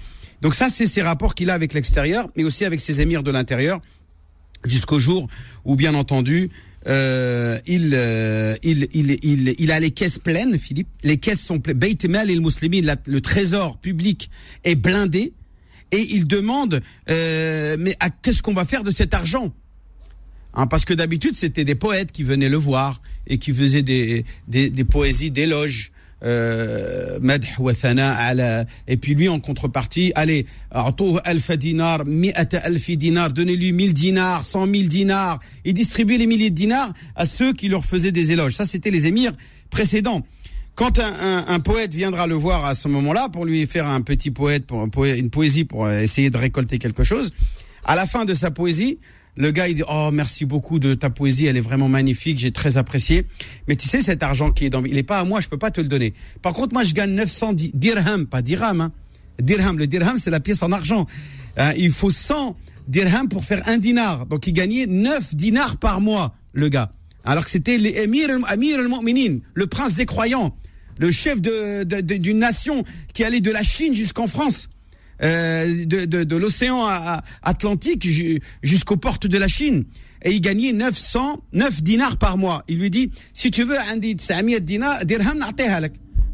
[0.42, 3.30] Donc ça, c'est ces rapports qu'il a avec l'extérieur, mais aussi avec ses émirs de
[3.30, 3.80] l'intérieur,
[4.66, 5.28] jusqu'au jour
[5.66, 6.50] où, bien entendu,
[6.90, 10.88] euh, il, euh, il, il, il, il, a les caisses pleines, Philippe.
[11.04, 11.78] Les caisses sont pleines.
[11.78, 14.30] Beit Mal et le Muslimin, le trésor public
[14.64, 15.34] est blindé.
[15.92, 19.54] Et il demande, euh, mais qu'est-ce qu'on va faire de cet argent?
[20.54, 24.26] Hein, Parce que d'habitude, c'était des poètes qui venaient le voir et qui faisaient des,
[24.48, 25.92] des, des poésies d'éloges
[26.24, 27.18] euh,
[28.88, 30.46] et puis lui en contrepartie allez
[31.24, 32.04] alfa dinar
[32.64, 37.26] alfi dinar donnez-lui 1000 dinars 100 000 dinars il distribuait les milliers de dinars à
[37.26, 38.56] ceux qui leur faisaient des éloges.
[38.56, 39.32] Ça c'était les émirs
[39.70, 40.26] précédents.
[40.76, 44.32] Quand un, un, poète viendra le voir à ce moment-là pour lui faire un petit
[44.32, 47.32] poète pour une poésie pour essayer de récolter quelque chose
[47.84, 48.98] à la fin de sa poésie
[49.38, 52.52] le gars, il dit, oh, merci beaucoup de ta poésie, elle est vraiment magnifique, j'ai
[52.52, 53.26] très apprécié.
[53.68, 55.58] Mais tu sais, cet argent qui est dans, il est pas à moi, je peux
[55.58, 56.14] pas te le donner.
[56.42, 58.92] Par contre, moi, je gagne 900 dirhams, pas dirham, hein.
[59.42, 61.06] Dirham, le dirham, c'est la pièce en argent.
[61.56, 62.58] Hein, il faut 100
[62.90, 64.26] dirhams pour faire un dinar.
[64.26, 66.92] Donc, il gagnait 9 dinars par mois, le gars.
[67.24, 70.56] Alors que c'était l'émir, Amir al-Mu'minin, le prince des croyants,
[70.98, 74.69] le chef d'une de, nation qui allait de la Chine jusqu'en France.
[75.22, 76.88] Euh, de, de, de l'océan
[77.44, 78.08] Atlantique
[78.64, 79.84] jusqu'aux portes de la Chine.
[80.24, 82.64] Et il gagnait 909 dinars par mois.
[82.70, 83.76] Il lui dit, si tu veux
[85.04, 85.44] dirham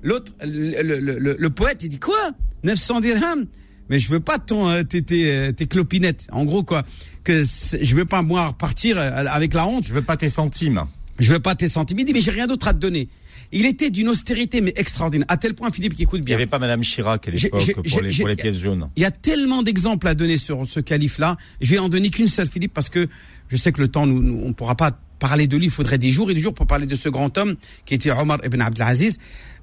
[0.04, 2.32] L'autre, le, le, le, le, poète, il dit quoi?
[2.63, 3.45] 900 dirhams?
[3.89, 6.28] Mais je veux pas ton, euh, tes, tes, euh, tes, clopinettes.
[6.32, 6.84] En gros, quoi.
[7.24, 9.88] Que je veux pas, moi, repartir avec la honte.
[9.88, 10.86] Je veux pas tes centimes.
[11.17, 12.00] Je veux pas tes centimes.
[12.00, 13.10] Il dit, mais j'ai rien d'autre à te donner.
[13.51, 15.25] Il était d'une austérité mais extraordinaire.
[15.29, 16.36] À tel point, Philippe, qui écoute bien.
[16.36, 18.89] Il n'y avait pas Madame Chirac à l'époque pour, les, pour les pièces jaunes.
[18.95, 21.38] Il y a tellement d'exemples à donner sur ce calife-là.
[21.62, 23.08] Je vais en donner qu'une seule, Philippe, parce que
[23.49, 25.65] je sais que le temps, nous, nous on ne pourra pas parler de lui.
[25.65, 27.55] Il faudrait des jours et des jours pour parler de ce grand homme
[27.86, 29.17] qui était Omar ibn Abdelaziz.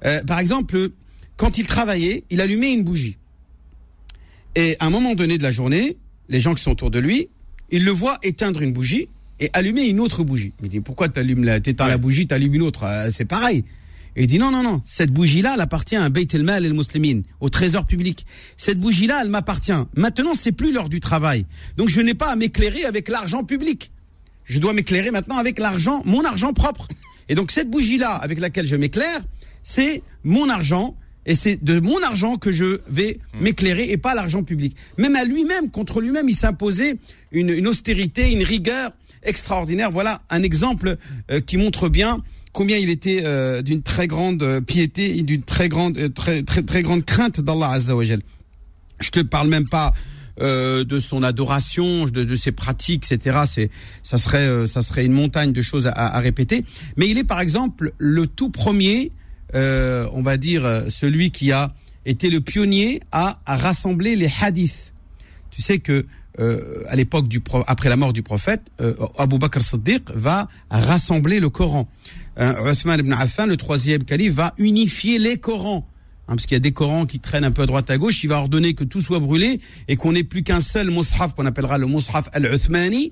[0.05, 0.89] Euh, par exemple,
[1.37, 3.17] quand il travaillait, il allumait une bougie.
[4.55, 5.97] Et à un moment donné de la journée,
[6.29, 7.29] les gens qui sont autour de lui,
[7.71, 10.53] ils le voient éteindre une bougie et allumer une autre bougie.
[10.61, 13.25] Il dit pourquoi tu allumes la, t'éteins la bougie, tu allumes une autre, euh, c'est
[13.25, 13.63] pareil.
[14.15, 17.21] Et il dit non, non, non, cette bougie-là, elle appartient à Beit el-Mal el muslimin
[17.39, 18.25] au trésor public.
[18.57, 19.71] Cette bougie-là, elle m'appartient.
[19.95, 21.45] Maintenant, c'est plus l'heure du travail.
[21.77, 23.91] Donc, je n'ai pas à m'éclairer avec l'argent public.
[24.45, 26.87] Je dois m'éclairer maintenant avec l'argent, mon argent propre.
[27.27, 29.19] Et donc, cette bougie-là, avec laquelle je m'éclaire,
[29.63, 30.95] c'est mon argent.
[31.25, 34.75] Et c'est de mon argent que je vais m'éclairer et pas l'argent public.
[34.97, 36.97] Même à lui-même, contre lui-même, il s'imposait
[37.31, 38.91] une, une, austérité, une rigueur
[39.25, 39.91] extraordinaire.
[39.91, 40.97] Voilà un exemple
[41.31, 42.21] euh, qui montre bien
[42.53, 46.43] combien il était euh, d'une très grande euh, piété et d'une très grande, euh, très,
[46.43, 49.91] très, très grande crainte d'Allah Azza wa Je te parle même pas
[50.39, 53.41] de son adoration, de, ses pratiques, etc.
[53.47, 53.69] C'est,
[54.01, 56.65] ça serait, ça serait une montagne de choses à, répéter.
[56.97, 59.11] Mais il est par exemple le tout premier,
[59.53, 61.75] on va dire celui qui a
[62.07, 64.95] été le pionnier à, rassembler les hadiths.
[65.51, 66.03] Tu sais que
[66.39, 68.61] à l'époque du après la mort du prophète,
[69.17, 71.87] Abu Bakr Siddiq va rassembler le Coran.
[72.39, 75.85] Uthman ibn Affan, le troisième calife, va unifier les Corans.
[76.27, 78.23] Hein, parce qu'il y a des Corans qui traînent un peu à droite à gauche,
[78.23, 81.45] il va ordonner que tout soit brûlé et qu'on n'ait plus qu'un seul mushaf qu'on
[81.45, 83.11] appellera le mushaf al-Uthmani.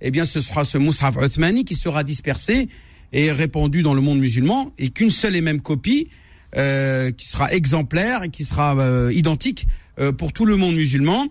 [0.00, 2.68] Eh bien, ce sera ce mushaf Uthmani qui sera dispersé
[3.12, 6.08] et répandu dans le monde musulman et qu'une seule et même copie
[6.56, 9.66] euh, qui sera exemplaire et qui sera euh, identique
[9.98, 11.28] euh, pour tout le monde musulman.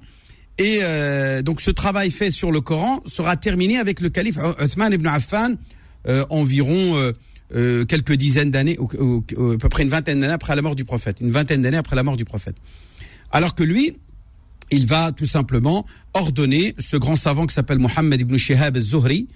[0.62, 4.94] Et euh, donc, ce travail fait sur le Coran sera terminé avec le calife Uthman
[4.94, 5.56] ibn Affan
[6.30, 7.14] environ
[7.54, 11.18] euh, quelques dizaines d'années, à peu près une vingtaine d'années après la mort du prophète,
[11.20, 12.56] une vingtaine d'années après la mort du prophète.
[13.30, 13.98] Alors que lui,
[14.72, 19.28] il va tout simplement ordonner ce grand savant qui s'appelle Mohammed ibn Shihab al-Zuhri,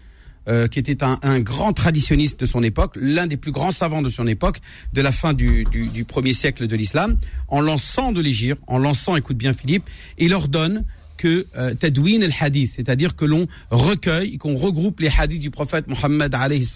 [0.48, 4.10] euh, qui était un, grand traditionniste de son époque, l'un des plus grands savants de
[4.10, 4.62] son époque,
[4.94, 7.18] de la fin du, du premier siècle de l'islam,
[7.50, 10.86] en lançant de l'égir, en lançant, écoute bien Philippe, il ordonne
[11.18, 16.34] que euh, tadwin al-hadith, c'est-à-dire que l'on recueille, qu'on regroupe les hadiths du prophète Mohammed
[16.34, 16.68] alayhi.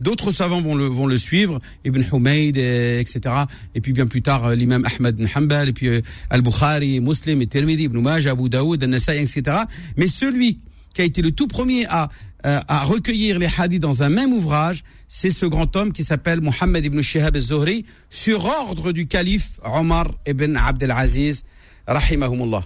[0.00, 3.34] D'autres savants vont le, suivre, Ibn Humayd, etc.
[3.74, 6.00] Et puis bien plus tard, euh, l'imam Ahmad bin Hanbal, et puis euh,
[6.30, 9.56] Al-Bukhari, Muslim, et Tirmidhi, Ibn Majah, Abu Daoud, An-Nasai, etc.
[9.96, 10.58] Mais celui
[10.94, 12.10] qui a été le tout premier à,
[12.42, 16.84] à recueillir les hadiths dans un même ouvrage, c'est ce grand homme qui s'appelle Mohammed
[16.84, 21.44] ibn Shihab al-Zuhri, sur ordre du calife Omar ibn Abdel Aziz,
[21.86, 22.64] rahimahumullah.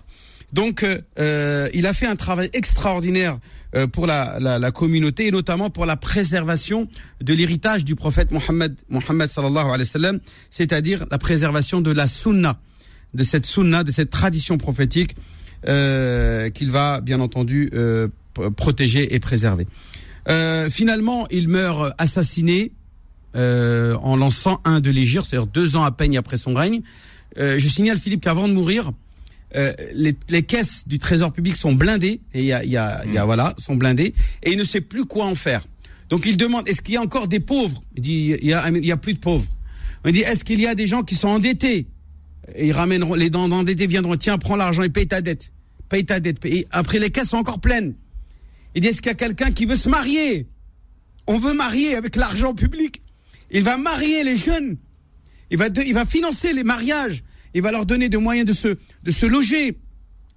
[0.52, 3.38] Donc, euh, euh, il a fait un travail extraordinaire
[3.74, 6.88] euh, pour la, la, communauté et notamment pour la préservation
[7.20, 12.06] de l'héritage du prophète Mohammed, Mohammed sallallahu alayhi wa sallam, c'est-à-dire la préservation de la
[12.06, 12.60] sunna,
[13.14, 15.16] de cette sunna, de cette tradition prophétique
[15.64, 17.70] qu'il va bien entendu
[18.56, 19.66] protéger et préserver.
[20.70, 22.70] finalement, il meurt assassiné
[23.34, 26.82] en lançant un de l'égir, c'est-à-dire deux ans à peine après son règne.
[27.36, 28.92] je signale Philippe qu'avant de mourir,
[29.56, 33.02] euh, les, les, caisses du trésor public sont blindées et il y a, y a,
[33.06, 33.24] y a mm.
[33.24, 35.64] voilà sont blindées et il ne sait plus quoi en faire.
[36.10, 37.82] Donc il demande est-ce qu'il y a encore des pauvres?
[37.96, 39.48] Il dit il y a, il y a plus de pauvres.
[40.04, 41.86] On dit est-ce qu'il y a des gens qui sont endettés?
[42.54, 45.52] Et ils ramèneront les dents endettés viendront tiens prends l'argent et paye ta dette
[45.88, 47.94] paye ta dette et après les caisses sont encore pleines.
[48.74, 50.46] Il dit est-ce qu'il y a quelqu'un qui veut se marier?
[51.26, 53.00] On veut marier avec l'argent public.
[53.50, 54.76] Il va marier les jeunes.
[55.50, 57.22] Il va il va financer les mariages
[57.56, 59.78] il va leur donner des moyens de se, de se loger,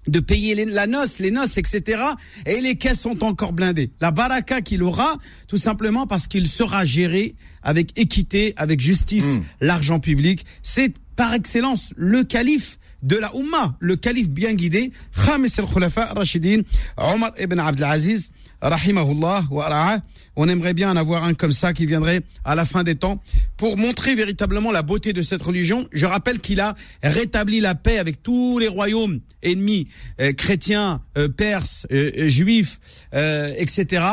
[0.07, 2.01] de payer la noce, les noces, etc.
[2.45, 3.91] Et les caisses sont encore blindées.
[3.99, 9.41] La baraka qu'il aura, tout simplement parce qu'il sera géré avec équité, avec justice, hmm.
[9.61, 10.45] l'argent public.
[10.63, 14.91] C'est par excellence le calife de la Ummah, le calife bien guidé,
[15.25, 16.61] Khamis al-Khulafa Rashidin,
[16.97, 19.97] Omar ibn Abdelaziz, rahimahullah wa
[20.35, 23.21] On aimerait bien en avoir un comme ça qui viendrait à la fin des temps
[23.57, 25.87] pour montrer véritablement la beauté de cette religion.
[25.91, 29.87] Je rappelle qu'il a rétabli la paix avec tous les royaumes ennemis,
[30.19, 32.79] euh, chrétiens, euh, perses, euh, juifs,
[33.13, 34.03] etc.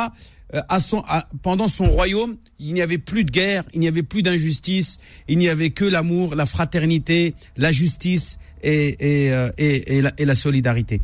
[0.68, 1.02] À son,
[1.42, 5.38] pendant son royaume, il n'y avait plus de guerre, il n'y avait plus d'injustice, il
[5.38, 11.00] n'y avait que l'amour, la fraternité, la justice et, et, et, la, et la solidarité.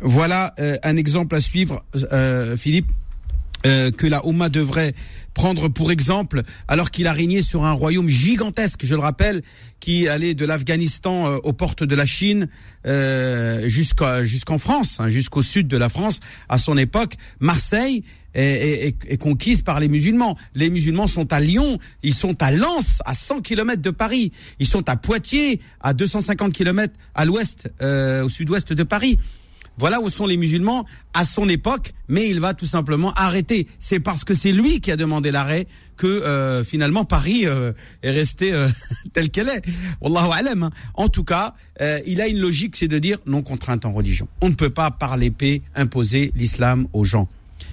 [0.00, 2.86] Voilà euh, un exemple à suivre, euh, Philippe,
[3.66, 4.94] euh, que la Oumma devrait
[5.34, 9.42] prendre pour exemple, alors qu'il a régné sur un royaume gigantesque, je le rappelle,
[9.80, 12.48] qui allait de l'Afghanistan aux portes de la Chine
[13.64, 16.18] jusqu'à jusqu'en France, hein, jusqu'au sud de la France.
[16.48, 18.02] À son époque, Marseille
[18.34, 20.36] est, est, conquise par les musulmans.
[20.54, 24.66] Les musulmans sont à Lyon, ils sont à Lens, à 100 km de Paris, ils
[24.66, 29.18] sont à Poitiers, à 250 km à l'ouest, au sud-ouest de Paris.
[29.78, 33.68] Voilà où sont les musulmans à son époque, mais il va tout simplement arrêter.
[33.78, 38.10] C'est parce que c'est lui qui a demandé l'arrêt que euh, finalement Paris euh, est
[38.10, 38.68] resté euh,
[39.32, 39.62] qu'elle est.
[40.00, 40.64] Wallahu alam.
[40.64, 40.70] Hein.
[40.94, 41.54] En tout cas,
[42.06, 44.26] il a une logique, c'est de dire non contrainte en religion.
[44.40, 47.28] On ne peut pas par l'épée imposer l'islam aux gens.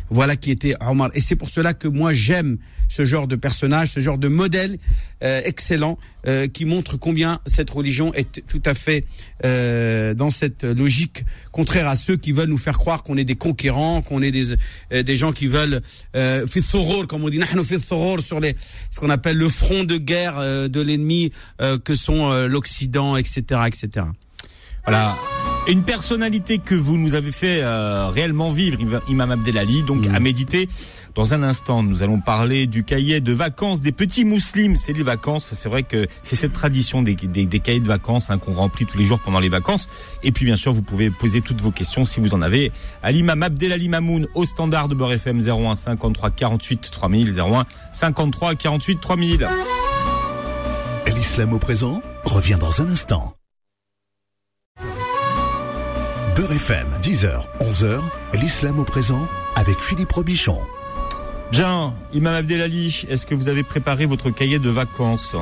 [0.09, 1.09] Voilà qui était Omar.
[1.13, 2.57] Et c'est pour cela que moi j'aime
[2.89, 4.77] ce genre de personnage, ce genre de modèle
[5.23, 9.05] euh, excellent euh, qui montre combien cette religion est tout à fait
[9.43, 13.35] euh, dans cette logique contraire à ceux qui veulent nous faire croire qu'on est des
[13.35, 14.55] conquérants, qu'on est des
[15.03, 15.81] des gens qui veulent
[16.15, 16.45] euh,
[17.07, 17.41] comme on dit,
[18.25, 18.55] sur les
[18.91, 21.31] ce qu'on appelle le front de guerre de l'ennemi
[21.83, 24.05] que sont l'Occident, etc., etc.
[24.85, 25.15] Voilà.
[25.67, 28.78] Une personnalité que vous nous avez fait euh, réellement vivre,
[29.10, 30.13] Imam Abdelali, donc Mm.
[30.15, 30.69] à méditer.
[31.15, 34.75] Dans un instant, nous allons parler du cahier de vacances des petits musulmans.
[34.75, 38.30] C'est les vacances, c'est vrai que c'est cette tradition des, des, des cahiers de vacances
[38.30, 39.88] hein, qu'on remplit tous les jours pendant les vacances.
[40.21, 43.12] Et puis bien sûr, vous pouvez poser toutes vos questions si vous en avez à
[43.12, 48.99] l'imam Abdelali Mamoun au standard de Beurre FM 01 53 48 3000 01 53 48
[49.01, 49.47] 3000.
[51.15, 53.34] L'islam au présent revient dans un instant.
[56.35, 57.99] Beurre FM, 10h, 11h,
[58.33, 60.59] l'islam au présent avec Philippe Robichon.
[61.51, 65.35] Bien, Imam Abdelali, est-ce que vous avez préparé votre cahier de vacances?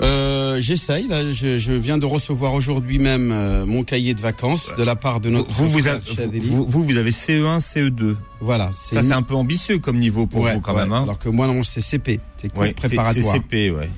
[0.00, 1.06] Euh, J'essaye.
[1.06, 4.96] Là, je, je viens de recevoir aujourd'hui même euh, mon cahier de vacances de la
[4.96, 8.16] part de notre vous, vous, vous, vous, vous avez E CE1, CE2.
[8.40, 8.70] Voilà.
[8.72, 10.82] Ça, c'est un peu ambitieux comme niveau pour Ouais, vous quand ouais.
[10.82, 10.92] même.
[10.92, 12.18] Hein Alors que moi, non, c'est CP.
[12.38, 13.32] C'est cours préparatoire.
[13.32, 13.88] C'est CP, ouais.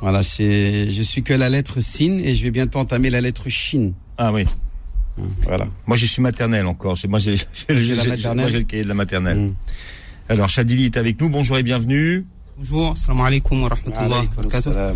[0.00, 0.88] Voilà, c'est.
[0.90, 3.92] Je suis que la lettre sin et je vais bientôt entamer la lettre shin.
[4.16, 4.44] Ah oui.
[5.44, 5.66] Voilà.
[5.86, 6.96] Moi, je suis maternelle encore.
[6.96, 9.38] J'ai- Moi, j'ai le cahier de la maternelle.
[9.38, 9.54] Mm.
[10.28, 11.28] Alors, Chadili est avec nous.
[11.30, 12.24] Bonjour et bienvenue.
[12.58, 14.24] Bonjour, salam alaikum wa rahmatullah
[14.72, 14.92] wa.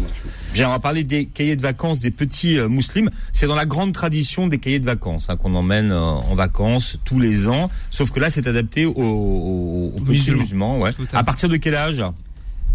[0.53, 3.11] Bien, on va parler des cahiers de vacances des petits euh, musulmans.
[3.33, 6.99] C'est dans la grande tradition des cahiers de vacances hein, qu'on emmène euh, en vacances
[7.05, 7.71] tous les ans.
[7.89, 10.43] Sauf que là, c'est adapté aux, aux, aux petits Musulmans.
[10.43, 10.79] musulmans.
[10.81, 10.93] Ouais.
[10.93, 12.03] Tout à partir de quel âge?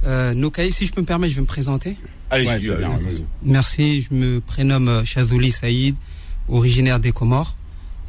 [0.06, 1.98] Euh, nos cahiers, si je peux me permettre, je vais me présenter.
[2.30, 2.78] Allez, Ouais, bien.
[3.44, 5.96] Merci, je me prénomme Chazouli Saïd,
[6.50, 7.56] originaire des Comores.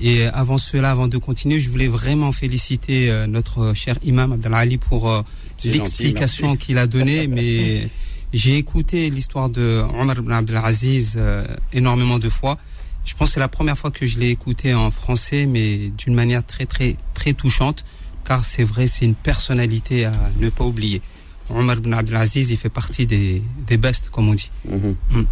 [0.01, 4.33] Et euh, avant cela, avant de continuer, je voulais vraiment féliciter euh, notre cher imam
[4.33, 5.23] Abdelali pour euh,
[5.65, 7.27] l'explication qu'il a donnée.
[7.29, 7.89] Mais
[8.33, 12.59] j'ai écouté l'histoire de Omar ibn Abdelaziz euh, énormément de fois.
[13.05, 16.15] Je pense que c'est la première fois que je l'ai écouté en français, mais d'une
[16.15, 17.87] manière très très très touchante,
[18.23, 21.01] car c'est vrai, c'est une personnalité à ne pas oublier.
[21.49, 24.51] Omar ibn Abdelaziz, il fait partie des, des bestes, comme on dit.
[24.69, 25.27] Mhm.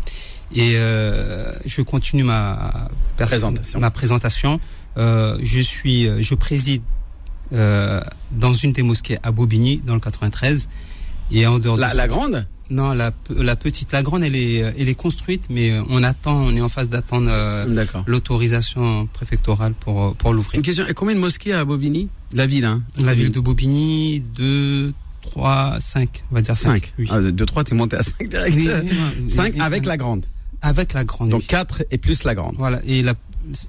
[0.54, 3.80] Et euh, je continue ma Présentation.
[3.80, 4.60] Ma présentation.
[4.96, 6.82] Euh, je suis, euh, je préside
[7.52, 8.00] euh,
[8.32, 10.68] dans une des mosquées à Bobigny, dans le 93.
[11.32, 12.46] Et en dehors La, de la grande?
[12.70, 16.02] Non, la, la petite, la grande, elle est, euh, elle est construite, mais euh, on
[16.02, 17.30] attend, on est en phase d'attendre
[18.06, 20.58] l'autorisation préfectorale pour pour l'ouvrir.
[20.58, 20.86] Une question.
[20.88, 22.08] Et combien de mosquées à Bobigny?
[22.32, 26.72] La ville, hein La ville de Bobigny, 2, 3, 5, on va dire 5.
[26.72, 26.94] 5.
[26.98, 27.06] Oui.
[27.10, 28.56] Ah, de 3, t'es monté à 5 direct.
[28.56, 28.90] Oui, oui,
[29.22, 29.30] oui.
[29.30, 30.26] 5 Et- avec la grande.
[30.62, 31.30] Avec la grande.
[31.30, 32.54] Donc 4 et plus la grande.
[32.58, 32.80] Voilà.
[32.84, 33.04] Et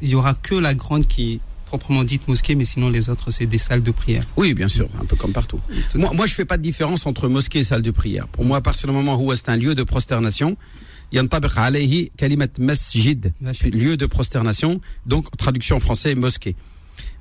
[0.02, 3.46] il y aura que la grande qui proprement dite mosquée, mais sinon les autres, c'est
[3.46, 4.24] des salles de prière.
[4.38, 5.60] Oui, bien sûr, un peu comme partout.
[5.96, 8.28] Moi, moi, je fais pas de différence entre mosquée et salle de prière.
[8.30, 10.58] Pour moi, à partir du moment où c'est un lieu de prosternation,
[11.12, 13.32] yantabiq alayhi kalimat masjid,
[13.64, 16.56] lieu de prosternation, donc traduction en français, mosquée.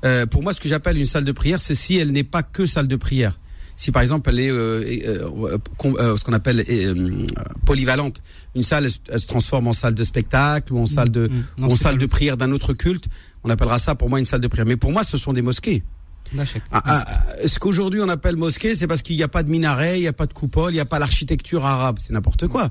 [0.04, 2.42] Euh, pour moi, ce que j'appelle une salle de prière, c'est si elle n'est pas
[2.42, 3.38] que salle de prière.
[3.76, 7.26] Si par exemple elle est euh, euh, con- euh, ce qu'on appelle euh,
[7.66, 8.22] polyvalente,
[8.54, 11.44] une salle elle, se- transforme en salle de spectacle ou en salle de, Mm.
[11.58, 13.04] Non, ou en c'est salle de prière d'un autre culte,
[13.44, 14.66] on appellera ça pour moi une salle de prière.
[14.66, 15.82] Mais pour moi, ce sont des mosquées.
[16.32, 16.54] Vache.
[16.72, 17.04] Ah, ah,
[17.46, 20.08] ce qu'aujourd'hui on appelle mosquée, c'est parce qu'il n'y a pas de minaret, il n'y
[20.08, 21.98] a pas de coupole, il n'y a pas l'architecture arabe.
[22.00, 22.68] C'est n'importe quoi.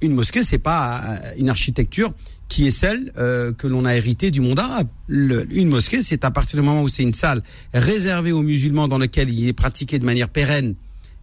[0.00, 2.12] Une mosquée, c'est pas euh, une architecture
[2.48, 4.88] qui est celle euh, que l'on a héritée du monde arabe.
[5.08, 8.86] Le- une mosquée, c'est à partir du moment où c'est une salle réservée aux musulmans
[8.88, 10.74] dans laquelle il est pratiqué de manière pérenne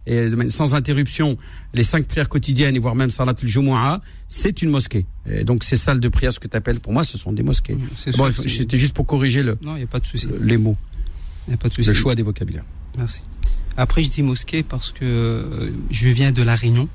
[0.04, 1.36] et de manière- sans interruption
[1.74, 5.06] les cinq prières quotidiennes et voire même salat al-jumu'ah, c'est une mosquée.
[5.30, 7.44] Et donc ces salles de prière, ce que tu appelles pour moi, ce sont des
[7.44, 7.78] mosquées.
[7.96, 10.26] C'est Bon, c'était juste pour corriger le, Non, il n'y a pas de souci.
[10.26, 10.74] le- les mots,
[11.46, 11.88] n'y a pas de souci.
[11.88, 12.64] le choix des vocabulaires.
[12.98, 13.22] Merci.
[13.76, 16.88] Après, je dis mosquée parce que euh, je viens de La Réunion.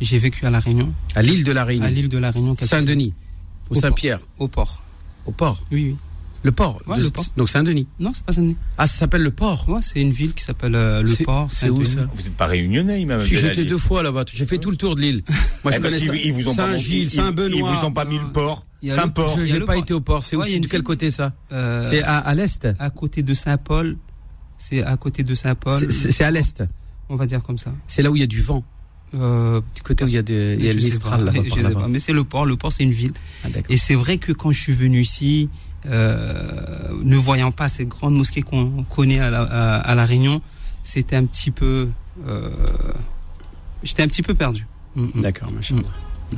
[0.00, 1.84] J'ai vécu à La Réunion, À l'île de la Réunion.
[1.86, 2.54] à l'île de La Réunion.
[2.60, 3.12] Saint-Denis
[3.70, 4.82] ou Au Saint-Pierre Au port.
[5.26, 5.62] Au port.
[5.72, 5.96] Oui, oui.
[6.42, 6.82] Le port.
[6.86, 7.24] Ouais, De- le port.
[7.38, 7.86] Donc Saint-Denis.
[7.98, 8.56] Non, c'est pas Saint-Denis.
[8.76, 9.66] Ah, ça s'appelle le port.
[9.68, 11.46] Ouais, c'est une ville qui s'appelle euh, le C'est- port.
[11.50, 13.54] c'est où, ça Vous n'êtes pas réunionnais, Imam Si Abdelali.
[13.56, 15.22] j'étais deux fois là-bas, j'ai fait tout le tour de l'île.
[15.28, 16.14] Moi, Eh, je parce connais qu'ils- ça.
[16.16, 17.72] ils vous ont pas Saint-Gilles, ils- Ils Saint-Benoît.
[17.80, 18.66] vous ont pas mis le port.
[18.86, 19.38] Saint-Port.
[19.38, 20.22] Je Il y a n'ai le pas été au port.
[20.22, 22.68] C'est Ouais, il y aussi a de quel côté ça Euh, C'est à, l'est.
[22.78, 23.96] à côté de Saint-Paul.
[24.58, 25.90] C'est à côté de Saint-Paul.
[25.90, 26.62] C'est à l'est.
[27.08, 27.72] On va dire comme ça.
[27.86, 28.62] C'est là où il y a du vent.
[29.14, 31.40] Euh, Du côté où il y a, de, il y a le Mistral là-bas.
[31.44, 31.88] je sais pas.
[31.88, 32.46] Mais c'est le port.
[32.46, 33.12] Le port, c'est une ville.
[33.44, 33.48] Ah.
[33.68, 35.48] Et c'est vrai que quand je suis venu ici,
[35.86, 40.40] euh, ne voyant pas ces grandes mosquées qu'on connaît à la, à, à la Réunion,
[40.82, 41.88] c'était un petit peu.
[42.26, 42.50] euh,
[43.82, 44.66] J'étais un petit peu perdu.
[44.96, 45.20] Mm, mm.
[45.22, 45.76] D'accord, machin.
[45.76, 45.82] Mm.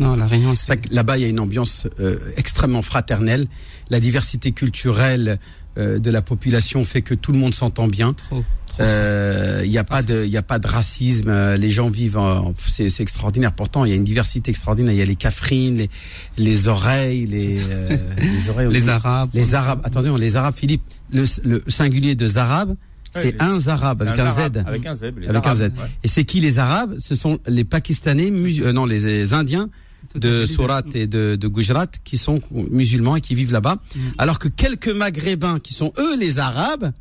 [0.01, 3.47] Non, la Réunion, C'est là-bas, il y a une ambiance euh, extrêmement fraternelle.
[3.89, 5.39] La diversité culturelle
[5.79, 8.13] euh, de la population fait que tout le monde s'entend bien.
[8.13, 8.39] Trop.
[8.39, 8.43] Euh,
[8.85, 11.29] Il n'y a pas de, il y a pas de racisme.
[11.29, 13.53] euh, Les gens vivent, en- c'est c'est extraordinaire.
[13.53, 14.93] Pourtant, il y a une diversité extraordinaire.
[14.95, 15.91] Il y a les cafrines, les,
[16.39, 18.73] les oreilles, les, euh, les oreilles.
[18.73, 19.31] les dit- Arabes.
[19.35, 19.81] Les Arabes.
[19.85, 20.83] Attendez, les Arabes, Philippe.
[21.13, 22.75] Le, le singulier de Zarab,
[23.13, 24.65] c'est un Arab C'est avec un, arabe, Z.
[24.67, 25.03] Avec un Z.
[25.03, 25.63] les Avec un Arabes, Z.
[25.63, 25.71] ouais.
[26.05, 26.97] Et c'est qui les Arabes?
[26.99, 29.69] Ce sont les Pakistanais, mus- euh, non, les, les Indiens
[30.15, 32.41] de Surat et de, de Gujarat qui sont
[32.71, 33.77] musulmans et qui vivent là-bas.
[33.95, 33.99] Mm.
[34.19, 36.93] Alors que quelques Maghrébins qui sont eux les Arabes,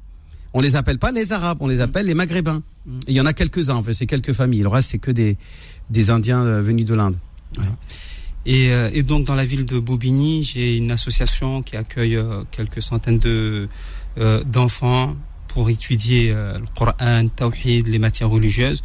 [0.56, 2.64] on les appelle pas les Arabes, on les appelle les Maghrébins.
[2.86, 3.00] Mm.
[3.08, 4.62] Et Il y en a quelques-uns, en fait, c'est quelques familles.
[4.62, 5.38] Le reste, c'est que des,
[5.90, 7.18] des Indiens euh, venus de l'Inde.
[8.46, 12.44] Et, euh, et donc dans la ville de Bobigny, j'ai une association qui accueille euh,
[12.52, 13.68] quelques centaines de
[14.18, 15.16] euh, d'enfants
[15.50, 18.82] pour étudier euh, le Coran, Tawhid, les matières religieuses.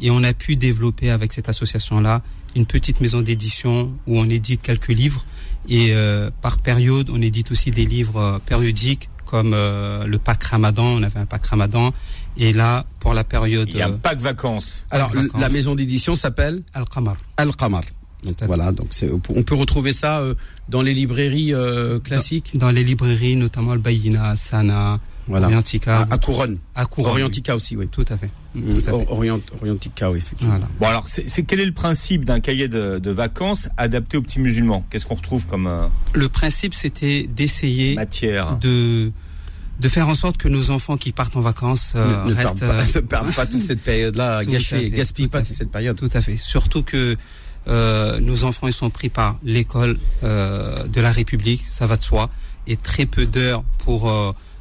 [0.00, 2.22] Et on a pu développer avec cette association-là
[2.56, 5.24] une petite maison d'édition où on édite quelques livres.
[5.68, 10.84] Et euh, par période, on édite aussi des livres périodiques comme euh, le pack Ramadan.
[10.84, 11.90] On avait un pack Ramadan.
[12.36, 14.84] Et là, pour la période Il y a euh, pas de vacances.
[14.90, 15.40] Alors, vacances.
[15.40, 17.16] la maison d'édition s'appelle Al-Qamar.
[17.38, 17.84] Al-Qamar.
[18.24, 18.90] Donc, voilà, donc
[19.34, 20.34] on peut retrouver ça euh,
[20.68, 22.50] dans les librairies euh, classiques.
[22.54, 25.46] Dans les librairies, notamment le Bayina, Sana, Voilà.
[25.46, 26.58] Orientica, À, à Couronne.
[26.74, 27.12] à Couronne.
[27.12, 27.86] Orientica aussi, oui.
[27.88, 28.30] Tout à fait.
[28.54, 28.90] Mm, Tout à fait.
[28.90, 30.54] Or- Orient, Orientica, oui, effectivement.
[30.54, 30.68] Voilà.
[30.80, 34.40] Bon alors, c'est quel est le principe d'un cahier de, de vacances adapté aux petits
[34.40, 34.84] musulmans?
[34.90, 38.56] Qu'est-ce qu'on retrouve comme euh, Le principe, c'était d'essayer matière?
[38.58, 39.12] de
[39.80, 42.60] de faire en sorte que nos enfants qui partent en vacances euh, ne, ne restent
[42.60, 45.30] perdent pas, euh, ne perdent pas toute cette période-là, Tout à gâcher, fait, gaspille tout
[45.30, 45.96] pas toute cette période.
[45.96, 46.36] tout à fait.
[46.36, 47.16] Surtout que
[47.68, 52.02] euh, nos enfants ils sont pris par l'école euh, de la République, ça va de
[52.02, 52.28] soi,
[52.66, 54.08] et très peu d'heures pour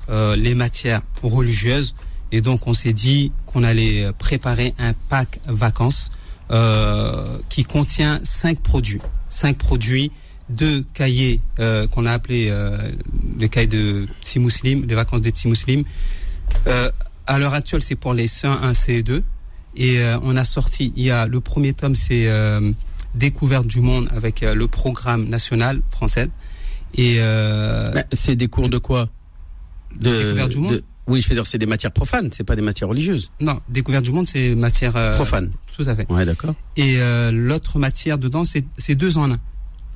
[0.09, 1.95] euh, les matières religieuses.
[2.31, 6.11] Et donc on s'est dit qu'on allait préparer un pack vacances
[6.51, 10.11] euh, qui contient cinq produits, cinq produits,
[10.51, 12.91] deux cahiers euh, qu'on a appelé euh,
[13.39, 15.85] le cahier de petits musulmans, les vacances des petits.
[16.67, 16.91] Euh,
[17.27, 19.23] à l'heure actuelle, c'est pour les CE1, CE2.
[19.77, 22.29] Et on a sorti, il y a le premier tome, c'est
[23.15, 26.29] Découverte du monde avec le programme national français.
[26.95, 27.21] Et
[28.11, 29.07] C'est des cours de quoi?
[30.01, 32.55] De, Découverte du monde de- Oui, je veux dire, c'est des matières profanes, c'est pas
[32.55, 33.31] des matières religieuses.
[33.39, 35.51] non, Découverte du monde, c'est matière euh, Profanes.
[35.77, 36.05] Tout à fait.
[36.11, 36.53] Ouais, d'accord.
[36.77, 39.37] Et euh, l'autre matière dedans, c'est deux en un.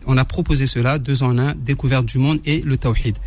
[0.08, 3.18] On a proposé cela, deux en un, découverte du monde et le tawhid.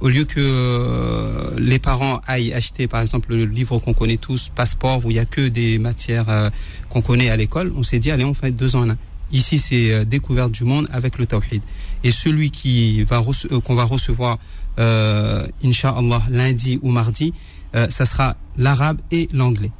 [0.00, 4.50] Au lieu que euh, les parents aillent acheter, par exemple, le livre qu'on connaît tous,
[4.54, 6.50] Passeport, où il y a que des matières
[6.88, 8.96] qu'on connaît à l'école, on s'est dit, allez, on fait deux en un.
[9.32, 11.62] Ici, c'est découverte du monde avec le tawhid.
[12.02, 13.22] Et celui qui va
[13.64, 14.38] qu'on va recevoir,
[14.78, 17.32] euh, Inch'Allah, lundi ou mardi,
[17.74, 19.72] euh, ça sera l'arabe et l'anglais.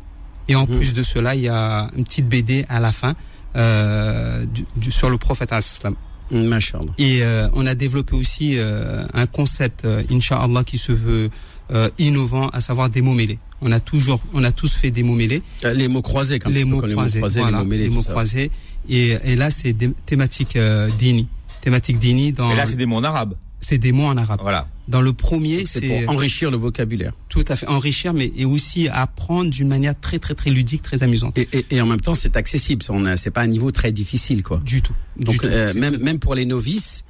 [0.49, 0.77] Et en Mhm.
[0.77, 3.15] plus de cela, il y a une petite BD à la fin
[3.57, 5.95] euh, du, du- sur le prophète salam.
[6.31, 6.93] Machallah.
[6.99, 11.31] Et euh, on a développé aussi euh, un concept, euh, Inch'Allah, qui se veut
[11.71, 13.39] euh, innovant, à savoir des mots mêlés.
[13.61, 15.43] On a toujours, on a tous fait des mots mêlés,
[15.75, 17.91] Les mots croisés, quand les mots les croisés, mots croisés, voilà, les mots mêlés, les
[17.91, 18.11] mots ça.
[18.11, 18.51] croisés.
[18.89, 21.29] Et, et là, c'est des thématiques euh, dini,
[21.61, 22.51] thématiques dini dans.
[22.53, 23.35] Et là, c'est des mots en arabe.
[23.61, 24.41] c'est des mots en arabe.
[24.43, 24.67] Voilà.
[24.87, 27.13] Dans le premier, C'est pour enrichir le vocabulaire.
[27.31, 31.03] tout à fait enrichir, mais et aussi apprendre d'une manière très très très ludique, très
[31.03, 31.39] amusante.
[31.39, 32.85] Et, et, et en même temps, c'est accessible.
[32.91, 34.61] On a- C'est pas un niveau très difficile, quoi.
[34.65, 34.93] Du tout.
[35.19, 37.05] Donc euh, même même pour les novices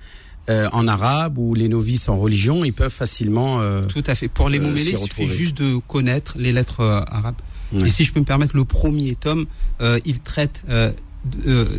[0.51, 3.61] euh, en arabe ou les novices en religion, ils peuvent facilement.
[3.61, 4.29] euh, Tout à fait.
[4.29, 7.41] Pour les mêlés, il suffit juste de connaître les lettres arabes.
[7.73, 7.87] Ouais.
[7.87, 9.47] Et si je peux me permettre, le premier tome,
[10.05, 10.63] il traite,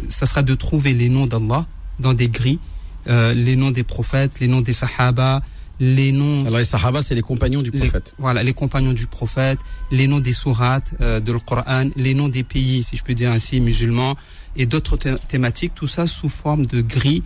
[0.10, 1.66] ça sera de trouver les noms d'Allah
[2.00, 2.60] dans des grilles,
[3.08, 5.42] les noms des prophètes, les noms des sahaba,
[5.80, 8.14] les noms, Alors les Sahaba, c'est les compagnons du les, prophète.
[8.18, 9.60] voilà, les compagnons du prophète,
[9.92, 13.14] les noms des sourates euh, de le Coran, les noms des pays, si je peux
[13.14, 14.16] dire ainsi, musulmans,
[14.56, 17.24] et d'autres thé- thématiques, tout ça sous forme de grilles.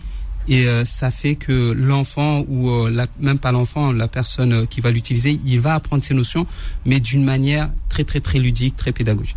[0.48, 4.66] Et euh, ça fait que l'enfant ou euh, la, même pas l'enfant, la personne euh,
[4.66, 6.46] qui va l'utiliser, il va apprendre ces notions,
[6.86, 9.36] mais d'une manière très très très ludique, très pédagogique.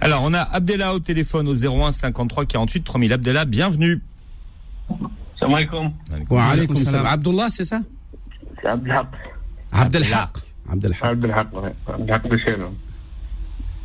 [0.00, 3.12] Alors, on a Abdella au téléphone au 01 53 48 3000.
[3.12, 4.00] Abdella, bienvenue.
[5.38, 5.92] Salam alaikum.
[6.28, 6.76] Wa salam.
[6.84, 7.06] salam.
[7.06, 7.80] Abdullah, c'est ça?
[8.62, 9.06] C'est Abdelhaq.
[9.72, 10.28] Abdelhaq.
[10.70, 11.02] Abdelhaq.
[11.04, 11.74] Abdelhaq, ouais.
[11.88, 12.60] Abdelhaq de Chel.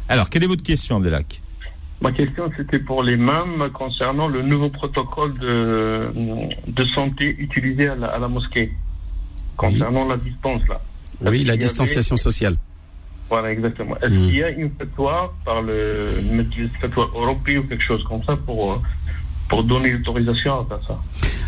[0.09, 1.41] Alors, quelle est votre question, Abdelak
[2.01, 6.11] Ma question, c'était pour les mêmes concernant le nouveau protocole de,
[6.67, 8.71] de santé utilisé à la, à la mosquée.
[9.55, 10.79] Concernant la distance, là.
[11.21, 12.55] Oui, la distanciation avait- sociale.
[13.29, 13.97] Voilà, exactement.
[13.97, 14.27] Est-ce Hmm.
[14.27, 18.37] qu'il y a une fatwa par le Majlis fatwa européen ou quelque chose comme ça
[18.37, 18.77] pour, euh,
[19.48, 20.96] pour donner l'autorisation à faire ça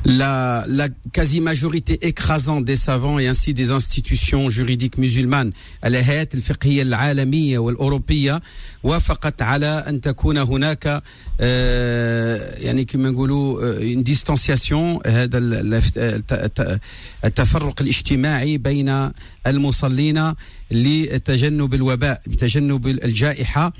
[0.06, 5.52] La, la quasi-majorité écrasante des savants et ainsi des institutions juridiques musulmanes
[5.84, 8.40] الهيئات الفقهية العالمية والأوروبية
[8.82, 11.02] وافقت على أن تكون هناك
[11.40, 16.80] آه، يعني كما نقولوا آه، une distanciation هذا ال- الت- الت-
[17.24, 19.10] التفرق الاجتماعي بين
[19.46, 20.32] المصلين
[20.70, 23.72] لتجنب الوباء بتجنب الجائحة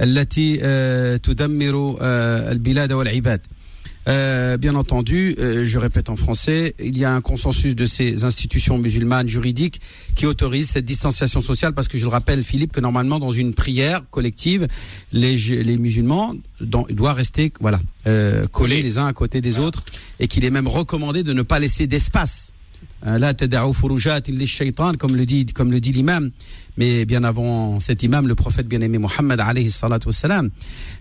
[0.00, 3.40] التي آه، تدمر آه، البلاد والعباد
[4.07, 8.23] Euh, bien entendu, euh, je répète en français, il y a un consensus de ces
[8.23, 9.79] institutions musulmanes juridiques
[10.15, 13.53] qui autorisent cette distanciation sociale parce que je le rappelle, Philippe, que normalement dans une
[13.53, 14.67] prière collective,
[15.11, 19.83] les, les musulmans doivent rester voilà euh, collés les uns à côté des autres
[20.19, 22.53] et qu'il est même recommandé de ne pas laisser d'espace
[23.05, 23.33] euh, là
[24.97, 26.31] comme le dit comme le dit l'imam
[26.77, 30.09] mais bien avant cet imam le prophète bien-aimé Mohammed alayhi salatu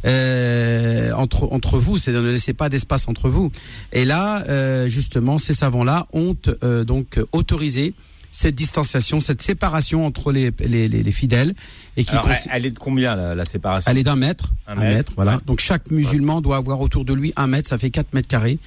[0.05, 3.51] euh, entre entre vous c'est de ne laisser pas d'espace entre vous
[3.93, 7.95] et là euh, justement ces savants là ont euh, donc autorisé
[8.33, 11.55] cette distanciation, cette séparation entre les, les, les, fidèles.
[11.97, 12.15] Et qui
[12.53, 13.91] elle est de combien la, la séparation?
[13.91, 14.53] Elle est d'un mètre.
[14.69, 15.41] Un, mètre, voilà.
[15.47, 18.59] Donc chaque musulman doit avoir autour de lui un mètre, ça fait 4 mètres carrés.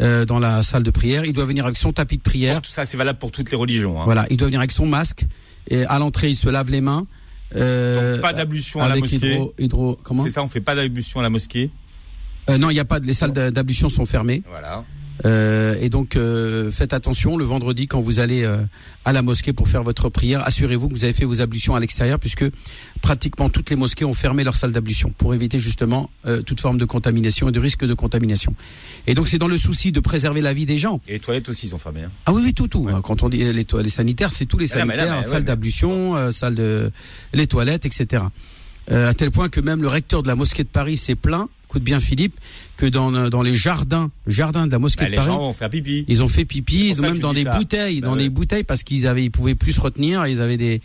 [0.00, 1.24] Euh, dans la salle de prière.
[1.24, 2.60] Il doit venir avec son tapis de prière.
[2.60, 4.00] tout ça, c'est valable pour toutes les religions.
[4.00, 4.04] Hein.
[4.04, 5.24] Voilà, il doit venir avec son masque.
[5.68, 7.06] Et à l'entrée, il se lave les mains.
[7.54, 9.16] Euh, Donc pas d'ablution à la mosquée.
[9.16, 11.70] Hydro, hydro, comment C'est ça, on fait pas d'ablution à la mosquée.
[12.50, 12.98] Euh, non, il y a pas.
[12.98, 14.42] Les salles d'ablution sont fermées.
[14.50, 14.84] Voilà.
[15.24, 18.58] Euh, et donc euh, faites attention le vendredi quand vous allez euh,
[19.04, 20.46] à la mosquée pour faire votre prière.
[20.46, 22.44] Assurez-vous que vous avez fait vos ablutions à l'extérieur puisque
[23.00, 26.10] pratiquement toutes les mosquées ont fermé leur salle d'ablution pour éviter justement
[26.44, 28.54] toute forme de contamination et de risque de contamination.
[29.06, 31.00] Et donc c'est dans le souci de préserver la vie des gens.
[31.08, 32.02] Et les toilettes aussi sont fermées.
[32.04, 32.10] Hein.
[32.26, 32.88] Ah oui, oui, tout, tout.
[33.02, 36.90] Quand on dit les toilettes sanitaires, c'est tous les ah sanitaires, salles d'ablution, salles de
[37.32, 38.24] les toilettes, etc.
[38.90, 41.82] à tel point que même le recteur de la mosquée de Paris s'est plaint écoute
[41.82, 42.38] bien Philippe,
[42.76, 45.52] que dans, dans les jardins, jardins de la mosquée bah, de Paris, les gens ont
[45.52, 46.04] fait pipi.
[46.08, 49.24] Ils ont fait pipi, même dans des bouteilles, bah dans des bouteilles parce qu'ils avaient,
[49.24, 50.80] ils pouvaient plus se retenir, ils avaient des,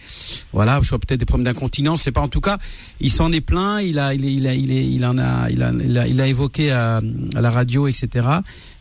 [0.53, 2.57] voilà, je vois peut-être des problèmes d'incontinence, c'est pas en tout cas,
[2.99, 5.71] il s'en est plein, il a, il, il, a, il, il en a, il a,
[5.71, 7.01] il a, il a évoqué à,
[7.35, 8.27] à, la radio, etc.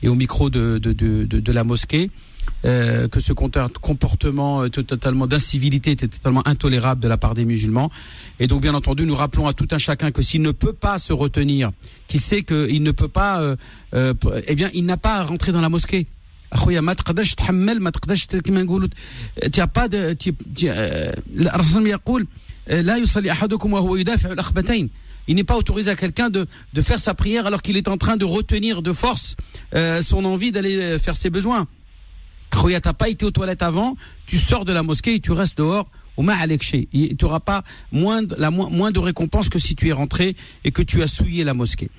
[0.03, 2.11] et au micro de, de, de, de, de la mosquée
[2.66, 7.92] Euh, que ce comportement euh, totalement d'incivilité était totalement intolérable de la part des musulmans.
[8.40, 10.98] Et donc, bien entendu, nous rappelons à tout un chacun que s'il ne peut pas
[10.98, 11.70] se retenir,
[12.08, 13.56] qui sait qu'il ne peut pas, euh,
[13.94, 14.16] euh,
[14.48, 16.08] eh bien, il n'a pas à rentrer dans la mosquée.
[16.52, 18.88] اخويا ما تقدرش تحمل ما تقدرش كما نقولوا
[19.52, 19.90] تي با
[21.32, 22.28] الرسول يقول
[22.68, 24.90] لا يصلي احدكم وهو يدافع الاخبتين
[25.28, 27.98] il n'est pas autorisé à quelqu'un de, de faire sa prière alors qu'il est en
[27.98, 29.36] train de retenir de force
[29.74, 31.68] euh, son envie d'aller faire ses besoins.
[32.51, 33.97] Khouya, t'as pas été aux toilettes avant,
[34.27, 35.87] tu sors de la mosquée et tu restes dehors.
[36.17, 40.71] Tu n'auras pas moins de, la, moins de récompense que si tu es rentré et
[40.71, 41.91] que tu as souillé la mosquée.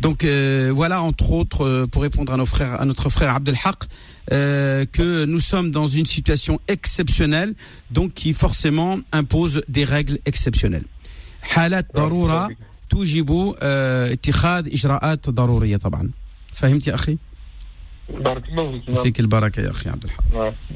[0.00, 3.84] Donc euh, voilà, entre autres, euh, pour répondre à, nos frères, à notre frère Abdelhaq,
[4.32, 7.54] euh, que nous sommes dans une situation exceptionnelle,
[7.90, 10.84] donc qui forcément impose des règles exceptionnelles.
[11.54, 12.48] Halat daroura,
[12.88, 14.14] tujibu, euh,
[14.72, 16.08] ijra'at daruriya, taban.
[16.52, 17.18] Fahimti, akhi?
[18.09, 18.41] طبعا.
[19.03, 19.91] فهمت يا أخي؟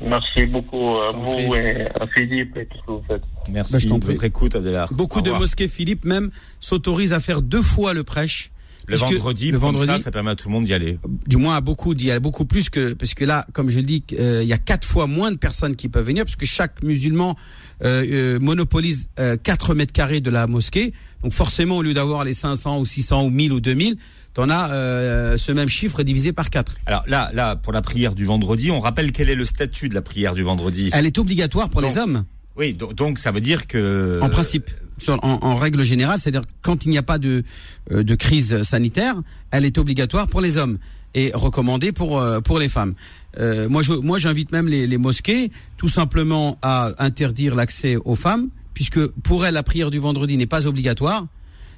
[0.01, 3.23] Merci beaucoup à vous et à Philippe et tout ce que vous faites.
[3.51, 4.57] Merci bah, de votre écoute,
[4.91, 8.51] Beaucoup de mosquées, Philippe, même, s'autorisent à faire deux fois le prêche.
[8.87, 10.97] Le vendredi, le vendredi, ça, ça, permet à tout le monde d'y aller.
[11.25, 13.85] Du moins à beaucoup d'y aller, beaucoup plus que parce que là, comme je le
[13.85, 16.45] dis, euh, il y a quatre fois moins de personnes qui peuvent venir parce que
[16.45, 17.35] chaque musulman
[17.83, 19.09] euh, euh, monopolise
[19.43, 20.93] 4 mètres carrés de la mosquée.
[21.21, 23.97] Donc forcément, au lieu d'avoir les 500 ou 600 ou 1000 ou 2000,
[24.34, 26.76] t'en as euh, ce même chiffre divisé par 4.
[26.86, 29.94] Alors là, là, pour la prière du vendredi, on rappelle quel est le statut de
[29.94, 30.90] la prière du vendredi.
[30.92, 32.24] Elle est obligatoire pour les hommes.
[32.56, 34.20] Oui, donc, ça veut dire que...
[34.20, 34.70] En principe,
[35.08, 37.44] en, règle générale, c'est-à-dire quand il n'y a pas de,
[37.90, 39.16] euh, de crise sanitaire,
[39.50, 40.78] elle est obligatoire pour les hommes
[41.14, 42.94] et recommandée pour, euh, pour les femmes.
[43.38, 48.48] moi, je, moi, j'invite même les, les mosquées tout simplement à interdire l'accès aux femmes,
[48.74, 51.26] puisque pour elles, la prière du vendredi n'est pas obligatoire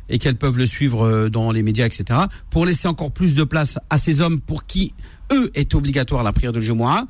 [0.08, 2.20] et qu'elles peuvent le suivre euh, dans les médias, etc.
[2.50, 4.94] Pour laisser encore plus de place à ces hommes pour qui,
[5.32, 7.06] eux, est obligatoire la prière de Jumu'ah,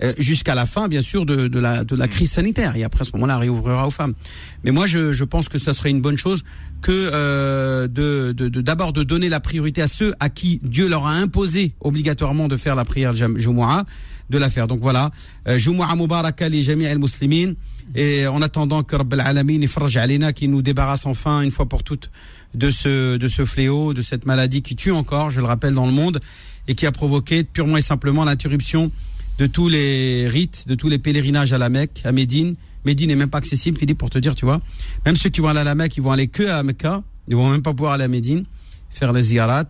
[0.00, 2.76] euh, jusqu'à la fin, bien sûr, de, de, la, de la crise sanitaire.
[2.76, 4.14] Et après, à ce moment-là, réouvrira aux femmes.
[4.62, 6.44] Mais moi, je, je pense que ça serait une bonne chose
[6.82, 11.14] que euh, de d'abord de, donner la priorité à ceux à qui Dieu leur a
[11.14, 13.84] imposé obligatoirement de faire la prière de Jumu'ah,
[14.30, 14.68] de la faire.
[14.68, 15.10] Donc voilà,
[15.46, 17.54] Jumu'ah Mubaraka li jami' al-muslimin.
[17.94, 19.60] Et en attendant que Rabb al-Alamin
[19.96, 22.10] alina qui nous débarrasse enfin une fois pour toutes
[22.54, 25.86] de ce, de ce fléau, de cette maladie qui tue encore, je le rappelle, dans
[25.86, 26.20] le monde,
[26.66, 28.90] et qui a provoqué purement et simplement l'interruption
[29.38, 32.56] de tous les rites, de tous les pèlerinages à la Mecque, à Médine.
[32.84, 34.60] Médine n'est même pas accessible, Philippe, pour te dire, tu vois.
[35.06, 37.02] Même ceux qui vont aller à la Mecque, ils vont aller que à Mecca.
[37.28, 38.44] Ils vont même pas pouvoir aller à Médine,
[38.90, 39.68] faire les ziyarat.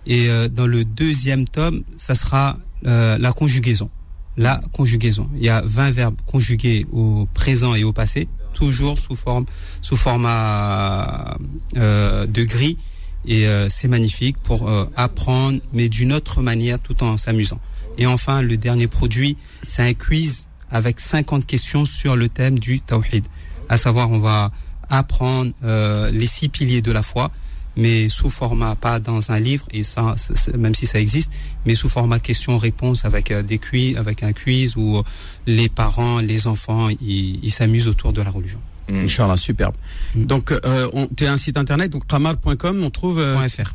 [0.06, 3.90] Et euh, dans le deuxième tome, ça sera la conjugaison.
[4.36, 5.28] La conjugaison.
[5.34, 9.46] Il y a 20 verbes conjugués au présent et au passé, toujours sous forme,
[9.80, 11.36] sous format
[11.74, 12.76] de gris.
[13.26, 17.60] Et euh, c'est magnifique pour euh, apprendre, mais d'une autre manière, tout en s'amusant.
[17.98, 22.80] Et enfin, le dernier produit, c'est un quiz avec 50 questions sur le thème du
[22.80, 23.24] tawhid.
[23.68, 24.50] À savoir, on va
[24.88, 27.30] apprendre euh, les six piliers de la foi,
[27.76, 30.14] mais sous format, pas dans un livre, et ça,
[30.56, 31.30] même si ça existe,
[31.66, 35.02] mais sous format question-réponse avec euh, des quiz, avec un quiz où euh,
[35.46, 38.60] les parents, les enfants, ils s'amusent autour de la religion.
[38.90, 39.04] Mm.
[39.04, 39.74] Inch'Allah, superbe.
[40.14, 40.24] Mm.
[40.26, 43.72] Donc, euh, on, t'es un site internet, donc qamar.com, on trouve euh, Point .fr,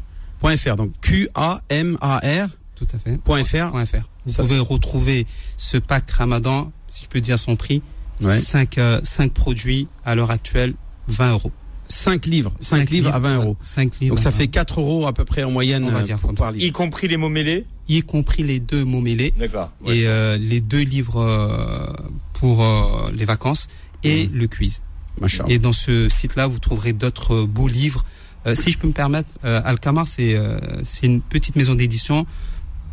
[0.58, 3.18] .fr, donc Q-A-M-A-R tout à fait.
[3.22, 3.70] point .fr.
[3.72, 4.08] Point .fr.
[4.26, 7.82] Vous Ça- pouvez retrouver ce pack Ramadan, si je peux dire son prix,
[8.22, 8.40] Ouais.
[8.40, 10.74] 5 cinq produits à l'heure actuelle,
[11.08, 11.52] 20 euros.
[11.88, 13.58] 5 livres, 5 livres à 20 euros.
[13.64, 14.16] 5 livres.
[14.16, 16.18] Donc ça fait 20, 4 euros à peu près en moyenne On va euh, dire
[16.20, 16.64] pour- comme par livre.
[16.66, 19.72] Y compris les mots mêlés y compris les deux mots mêlés D'accord.
[19.86, 21.92] et euh, les deux livres euh,
[22.34, 23.68] pour euh, les vacances
[24.04, 24.34] et Mhm.
[24.34, 24.82] le quiz.
[25.20, 25.52] Machallah.
[25.52, 28.06] Et dans ce site-là, vous trouverez d'autres euh, beaux livres.
[28.46, 30.36] Euh, si je peux me permettre, euh, Alcamar, c'est
[30.84, 32.26] c'est une petite maison d'édition,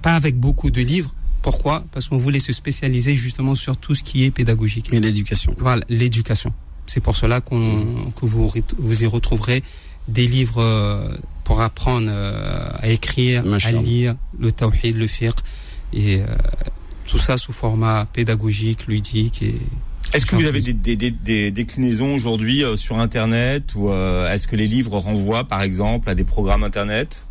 [0.02, 1.14] pas avec beaucoup de livres.
[1.42, 1.84] Pourquoi?
[1.92, 4.92] Parce qu'on voulait se spécialiser justement sur tout ce qui est pédagogique.
[4.92, 5.54] Et l'éducation.
[5.58, 6.52] Voilà, l'éducation.
[6.86, 9.62] C'est pour cela qu'on que vous vous y retrouverez
[10.08, 15.36] des livres pour apprendre à écrire, à lire, le tawhid, le fiqh
[15.92, 16.22] et
[17.06, 19.60] tout ça sous format pédagogique, ludique et
[20.14, 24.30] Est-ce que vous avez des, des, des, des déclinaisons aujourd'hui euh, sur Internet ou euh,
[24.32, 27.22] est-ce que les livres renvoient par exemple à des programmes Internet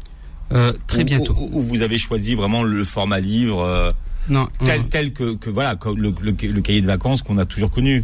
[0.52, 1.36] euh, très Ou- bientôt.
[1.40, 3.94] Ou, ou vous avez choisi vraiment le format livre
[4.30, 7.72] Non, tel, tel que, que voilà le, le, le cahier de vacances qu'on a toujours
[7.72, 8.04] connu.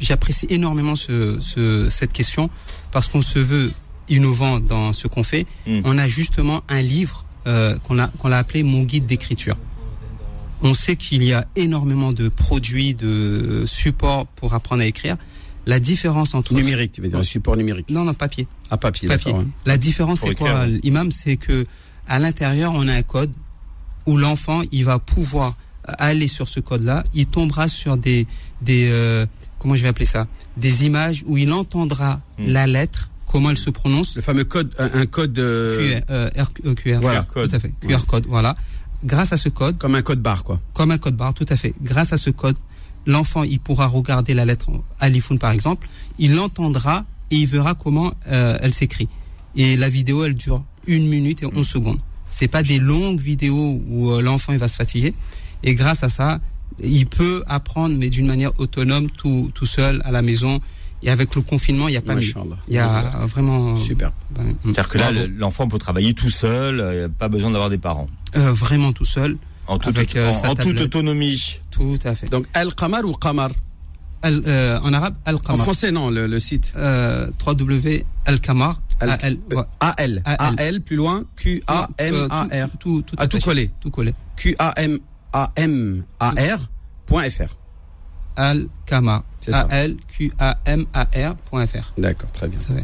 [0.00, 2.50] J'apprécie énormément ce, ce, cette question
[2.92, 3.72] parce qu'on se veut
[4.08, 5.46] innovant dans ce qu'on fait.
[5.66, 5.80] Mm.
[5.84, 9.56] On a justement un livre qu'on a, qu'on a appelé Mon guide d'écriture.
[10.64, 15.16] On sait qu'il y a énormément de produits, de supports pour apprendre à écrire.
[15.66, 17.88] La différence entre Numérique, tu veux dire, un support numérique.
[17.90, 19.32] non non papier À papier, papier.
[19.32, 19.46] d'accord.
[19.46, 19.50] hein.
[19.64, 21.10] La différence c'est quoi l'imam?
[21.12, 21.66] C'est que
[22.08, 23.32] à l'intérieur on a un code
[24.06, 28.26] où l'enfant il va pouvoir aller sur ce code là, il tombera sur des
[28.60, 29.24] des euh,
[29.58, 30.26] comment je vais appeler ça?
[30.58, 32.46] Des images où il entendra Hmm.
[32.48, 36.30] la lettre comment elle se prononce Le fameux code, un, un code euh, QR, euh,
[36.30, 37.22] R- euh, QR, Voilà.
[37.22, 37.48] code.
[37.50, 38.54] tout à fait QR code voilà
[39.04, 40.60] grâce à ce code comme un code barre, quoi.
[40.72, 41.74] comme un code barre, tout à fait.
[41.82, 42.56] Grâce à ce code,
[43.06, 45.88] l'enfant, il pourra regarder la lettre Alifoun, par exemple,
[46.18, 49.08] il l'entendra et il verra comment euh, elle s'écrit.
[49.56, 52.00] Et la vidéo, elle dure une minute et 11 secondes.
[52.30, 55.14] C'est pas des longues vidéos où euh, l'enfant il va se fatiguer.
[55.62, 56.40] Et grâce à ça,
[56.82, 60.60] il peut apprendre, mais d'une manière autonome, tout, tout seul à la maison.
[61.04, 62.22] Et avec le confinement, il n'y a pas mieux.
[62.66, 64.12] Il y a vraiment Super.
[64.30, 68.06] ben, C'est-à-dire que là, l'enfant peut travailler tout seul, euh, pas besoin d'avoir des parents.
[68.36, 69.36] Euh, vraiment tout seul,
[69.66, 71.60] En toute, Avec, euh, en, en toute autonomie.
[71.70, 72.28] tout à fait.
[72.30, 73.50] Donc, Al-Qamar ou Qamar
[74.22, 75.62] Al- euh, en arabe, En Al-Qamar.
[75.64, 76.72] français, non, le, le site.
[76.76, 78.80] euh, www.alkamar.
[79.00, 79.18] Al-
[79.80, 80.22] A-L.
[80.24, 80.80] A-L.
[80.80, 81.18] Plus loin.
[81.18, 82.68] Euh, Q-A-M-A-R.
[82.80, 83.70] tout, tout, tout À tout coller.
[83.80, 84.14] Tout collé.
[84.36, 84.98] Q-A-M-A-M-A-R.
[87.06, 87.24] Point
[89.52, 90.34] A-L-Q-A-M-A-R.fr.
[91.98, 92.60] D'accord, très bien.
[92.60, 92.80] Ça va.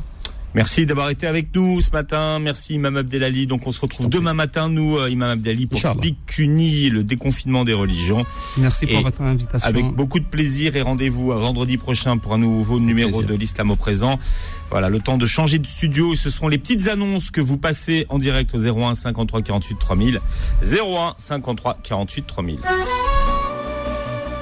[0.52, 2.40] Merci d'avoir été avec nous ce matin.
[2.40, 3.46] Merci Imam Abdelali.
[3.46, 5.80] Donc on se retrouve demain matin, nous, euh, Imam Abdelali, pour.
[5.94, 8.24] Bikuni, le déconfinement des religions.
[8.56, 9.68] Merci pour Et votre invitation.
[9.68, 13.28] Avec beaucoup de plaisir et rendez-vous à vendredi prochain pour un nouveau numéro plaisir.
[13.28, 14.18] de l'Islam au présent.
[14.70, 16.16] Voilà, le temps de changer de studio.
[16.16, 20.20] Ce seront les petites annonces que vous passez en direct au 01 53 48 3000.
[20.62, 22.58] 01 53 48 3000.